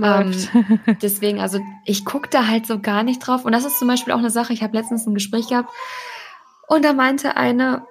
[0.01, 0.31] Ähm,
[1.01, 3.43] deswegen, also ich gucke da halt so gar nicht drauf.
[3.43, 5.69] Und das ist zum Beispiel auch eine Sache, ich habe letztens ein Gespräch gehabt
[6.67, 7.85] und da meinte eine,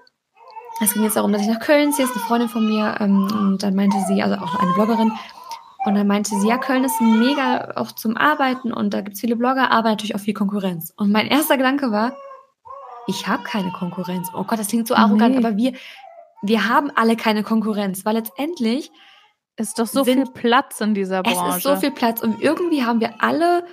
[0.83, 2.97] es ging jetzt darum, dass ich nach Köln ziehe, ist eine Freundin von mir.
[3.01, 5.12] Ähm, und dann meinte sie, also auch eine Bloggerin,
[5.85, 9.20] und dann meinte sie, ja, Köln ist mega auch zum Arbeiten und da gibt es
[9.20, 10.93] viele Blogger, aber natürlich auch viel Konkurrenz.
[10.97, 12.12] Und mein erster Gedanke war,
[13.09, 14.28] ich habe keine Konkurrenz.
[14.33, 15.45] Oh Gott, das klingt so arrogant, nee.
[15.45, 15.72] aber wir,
[16.43, 18.93] wir haben alle keine Konkurrenz, weil letztendlich
[19.57, 21.49] ist doch so sind, viel Platz in dieser Branche.
[21.49, 23.64] Es ist so viel Platz und irgendwie haben wir alle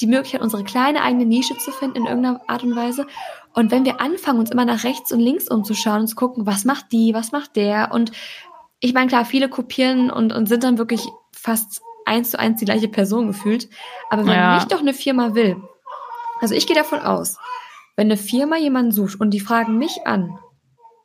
[0.00, 3.06] die Möglichkeit, unsere kleine eigene Nische zu finden in irgendeiner Art und Weise.
[3.54, 6.64] Und wenn wir anfangen, uns immer nach rechts und links umzuschauen und zu gucken, was
[6.64, 8.12] macht die, was macht der und
[8.80, 12.64] ich meine, klar, viele kopieren und, und sind dann wirklich fast eins zu eins die
[12.64, 13.68] gleiche Person gefühlt.
[14.08, 14.54] Aber wenn ja.
[14.54, 15.60] mich doch eine Firma will,
[16.40, 17.38] also ich gehe davon aus,
[17.96, 20.38] wenn eine Firma jemanden sucht und die fragen mich an,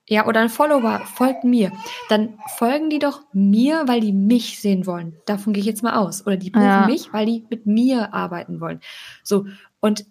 [0.08, 1.72] ja, oder ein Follower folgt mir,
[2.10, 5.16] dann folgen die doch mir, weil die mich sehen wollen.
[5.26, 6.26] Davon gehe ich jetzt mal aus.
[6.28, 6.86] Oder die buchen ja.
[6.86, 8.82] mich, weil die mit mir arbeiten wollen.
[9.24, 9.46] So,
[9.80, 10.06] und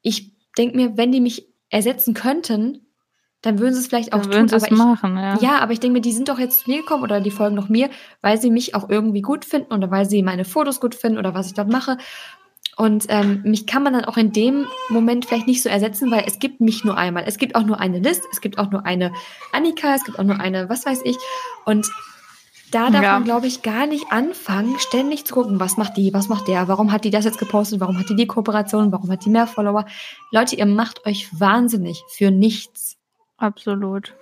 [0.00, 2.86] ich denke mir, wenn die mich ersetzen könnten,
[3.42, 4.56] dann würden sie es vielleicht auch dann tun.
[4.56, 5.38] Aber ich, machen, ja.
[5.38, 7.54] ja, aber ich denke mir, die sind doch jetzt zu mir gekommen oder die folgen
[7.54, 7.90] noch mir,
[8.22, 11.34] weil sie mich auch irgendwie gut finden oder weil sie meine Fotos gut finden oder
[11.34, 11.98] was ich dort mache.
[12.76, 16.24] Und ähm, mich kann man dann auch in dem Moment vielleicht nicht so ersetzen, weil
[16.26, 17.24] es gibt mich nur einmal.
[17.26, 19.12] Es gibt auch nur eine List, es gibt auch nur eine
[19.52, 21.16] Annika, es gibt auch nur eine, was weiß ich.
[21.64, 21.86] Und
[22.72, 23.12] da darf ja.
[23.12, 26.66] man, glaube ich, gar nicht anfangen, ständig zu gucken, was macht die, was macht der,
[26.66, 29.46] warum hat die das jetzt gepostet, warum hat die die Kooperation, warum hat die mehr
[29.46, 29.86] Follower.
[30.32, 32.96] Leute, ihr macht euch wahnsinnig für nichts.
[33.36, 34.16] Absolut.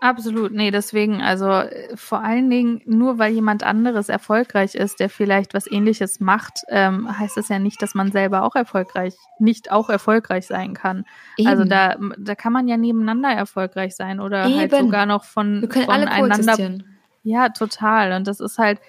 [0.00, 5.08] Absolut, nee, deswegen, also äh, vor allen Dingen, nur weil jemand anderes erfolgreich ist, der
[5.08, 9.72] vielleicht was ähnliches macht, ähm, heißt das ja nicht, dass man selber auch erfolgreich, nicht
[9.72, 11.04] auch erfolgreich sein kann.
[11.38, 11.48] Also Eben.
[11.48, 14.60] Also da, da kann man ja nebeneinander erfolgreich sein oder halt Eben.
[14.60, 16.52] halt sogar noch von, Wir können voneinander.
[16.52, 16.78] Alle
[17.26, 18.12] ja, total.
[18.12, 18.80] Und das ist halt,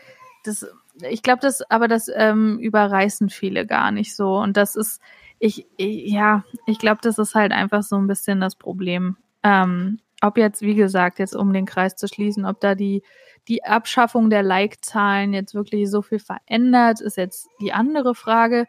[0.44, 0.68] das,
[1.10, 4.38] ich glaube, das, aber das ähm, überreißen viele gar nicht so.
[4.38, 5.02] Und das ist,
[5.40, 9.18] ich, ich ja, ich glaube, das ist halt einfach so ein bisschen das Problem.
[9.42, 13.04] Ähm, ob jetzt, wie gesagt, jetzt um den Kreis zu schließen, ob da die,
[13.48, 18.66] die Abschaffung der Like-Zahlen jetzt wirklich so viel verändert, ist jetzt die andere Frage.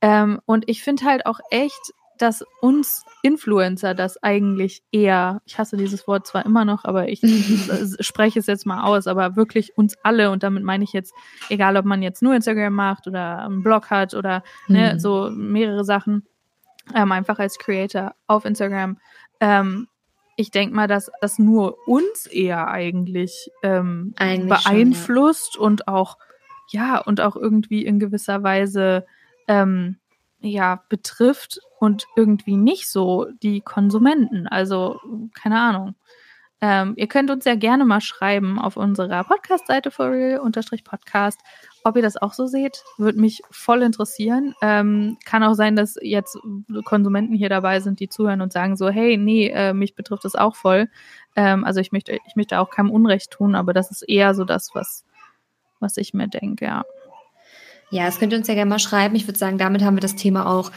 [0.00, 5.76] Ähm, und ich finde halt auch echt, dass uns Influencer das eigentlich eher, ich hasse
[5.76, 7.20] dieses Wort zwar immer noch, aber ich
[8.00, 11.14] spreche es jetzt mal aus, aber wirklich uns alle, und damit meine ich jetzt,
[11.48, 14.98] egal ob man jetzt nur Instagram macht oder einen Blog hat oder ne, mhm.
[15.00, 16.24] so mehrere Sachen,
[16.94, 18.98] ähm, einfach als Creator auf Instagram,
[19.40, 19.88] ähm,
[20.36, 25.66] ich denke mal, dass das nur uns eher eigentlich, ähm, eigentlich beeinflusst schon, ja.
[25.66, 26.18] und auch,
[26.68, 29.06] ja, und auch irgendwie in gewisser Weise
[29.48, 29.96] ähm,
[30.40, 34.46] ja, betrifft und irgendwie nicht so die Konsumenten.
[34.48, 35.00] Also,
[35.34, 35.94] keine Ahnung.
[36.60, 41.40] Ähm, ihr könnt uns ja gerne mal schreiben auf unserer Podcast-Seite for real-podcast,
[41.84, 42.84] ob ihr das auch so seht.
[42.98, 44.54] Würde mich voll interessieren.
[44.62, 46.38] Ähm, kann auch sein, dass jetzt
[46.84, 50.34] Konsumenten hier dabei sind, die zuhören und sagen so, hey, nee, äh, mich betrifft das
[50.34, 50.88] auch voll.
[51.36, 54.44] Ähm, also ich möchte, ich möchte auch keinem Unrecht tun, aber das ist eher so
[54.44, 55.04] das, was,
[55.80, 56.84] was ich mir denke, ja.
[57.90, 59.14] Ja, das könnt ihr uns ja gerne mal schreiben.
[59.16, 60.72] Ich würde sagen, damit haben wir das Thema auch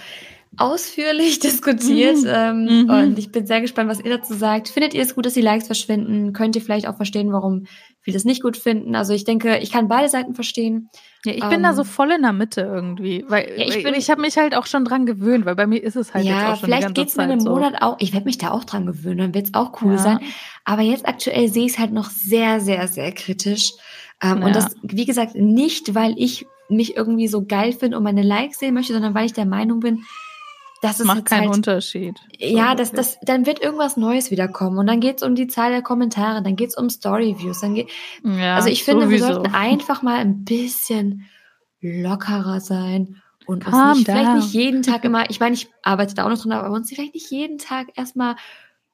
[0.57, 2.17] ausführlich diskutiert.
[2.17, 2.27] Mhm.
[2.27, 2.89] Ähm, mhm.
[2.89, 4.69] Und ich bin sehr gespannt, was ihr dazu sagt.
[4.69, 6.33] Findet ihr es gut, dass die Likes verschwinden?
[6.33, 7.67] Könnt ihr vielleicht auch verstehen, warum
[8.05, 8.95] viele es nicht gut finden?
[8.95, 10.89] Also ich denke, ich kann beide Seiten verstehen.
[11.25, 13.83] Ja, ich ähm, bin da so ähm, voll in der Mitte irgendwie, weil ja, ich,
[13.83, 16.23] bin, ich habe mich halt auch schon dran gewöhnt, weil bei mir ist es halt
[16.23, 17.49] ja, jetzt auch schon vielleicht geht's mir in einem so.
[17.49, 17.97] Monat auch.
[17.99, 19.97] Ich werde mich da auch dran gewöhnen, dann wird's auch cool ja.
[19.97, 20.19] sein.
[20.63, 23.73] Aber jetzt aktuell sehe ich es halt noch sehr, sehr, sehr kritisch.
[24.21, 24.45] Ähm, ja.
[24.45, 28.59] Und das, wie gesagt, nicht, weil ich mich irgendwie so geil finde und meine Likes
[28.59, 30.03] sehen möchte, sondern weil ich der Meinung bin,
[30.81, 32.19] das ist macht keinen halt, Unterschied.
[32.37, 35.81] Ja, das, das, dann wird irgendwas Neues wiederkommen und dann geht's um die Zahl der
[35.81, 37.89] Kommentare, dann geht's um Storyviews, dann geht,
[38.23, 39.27] ja, also ich finde, sowieso.
[39.27, 41.25] wir sollten einfach mal ein bisschen
[41.81, 46.25] lockerer sein und uns nicht, vielleicht nicht jeden Tag immer, ich meine, ich arbeite da
[46.25, 48.35] auch noch dran, aber uns vielleicht nicht jeden Tag erstmal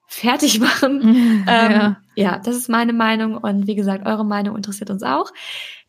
[0.08, 1.44] fertig machen.
[1.48, 1.86] ja.
[1.86, 5.32] Ähm, ja, das ist meine Meinung und wie gesagt, eure Meinung interessiert uns auch.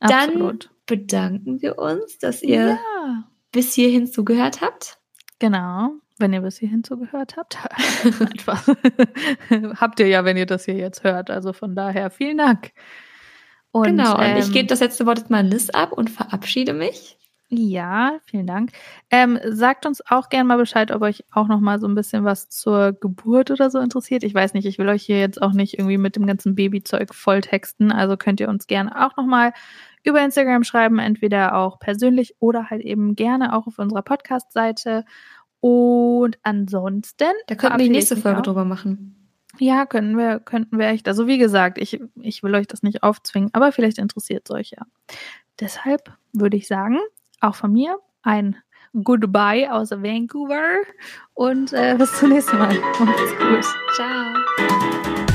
[0.01, 0.65] Absolut.
[0.65, 3.25] Dann bedanken wir uns, dass ihr ja.
[3.51, 4.99] bis hierhin zugehört habt.
[5.43, 7.59] Genau, wenn ihr bis hierhin zugehört habt.
[9.81, 11.31] habt ihr ja, wenn ihr das hier jetzt hört.
[11.31, 12.71] Also von daher vielen Dank.
[13.73, 16.75] Und, genau, und ähm, ich gebe das letzte Wort jetzt mal Liz ab und verabschiede
[16.75, 17.19] mich.
[17.55, 18.71] Ja, vielen Dank.
[19.11, 22.25] Ähm, sagt uns auch gerne mal Bescheid, ob euch auch noch mal so ein bisschen
[22.25, 24.25] was zur Geburt oder so interessiert.
[24.25, 27.15] Ich weiß nicht, ich will euch hier jetzt auch nicht irgendwie mit dem ganzen Babyzeug
[27.15, 27.93] volltexten.
[27.93, 29.53] Also könnt ihr uns gerne auch noch mal
[30.03, 35.05] über Instagram schreiben, entweder auch persönlich oder halt eben gerne auch auf unserer Podcast-Seite.
[35.61, 37.35] Und ansonsten.
[37.49, 38.45] Da könnten wir die nächste Folge auch.
[38.45, 39.29] drüber machen.
[39.59, 41.07] Ja, können wir, könnten wir echt.
[41.07, 44.71] Also wie gesagt, ich, ich will euch das nicht aufzwingen, aber vielleicht interessiert es euch
[44.71, 44.87] ja.
[45.61, 46.99] Deshalb würde ich sagen,
[47.43, 48.57] auch von mir ein
[49.05, 50.83] Goodbye aus Vancouver
[51.35, 52.77] und äh, bis zum nächsten Mal.
[52.99, 53.65] Macht's gut.
[53.95, 55.32] Ciao.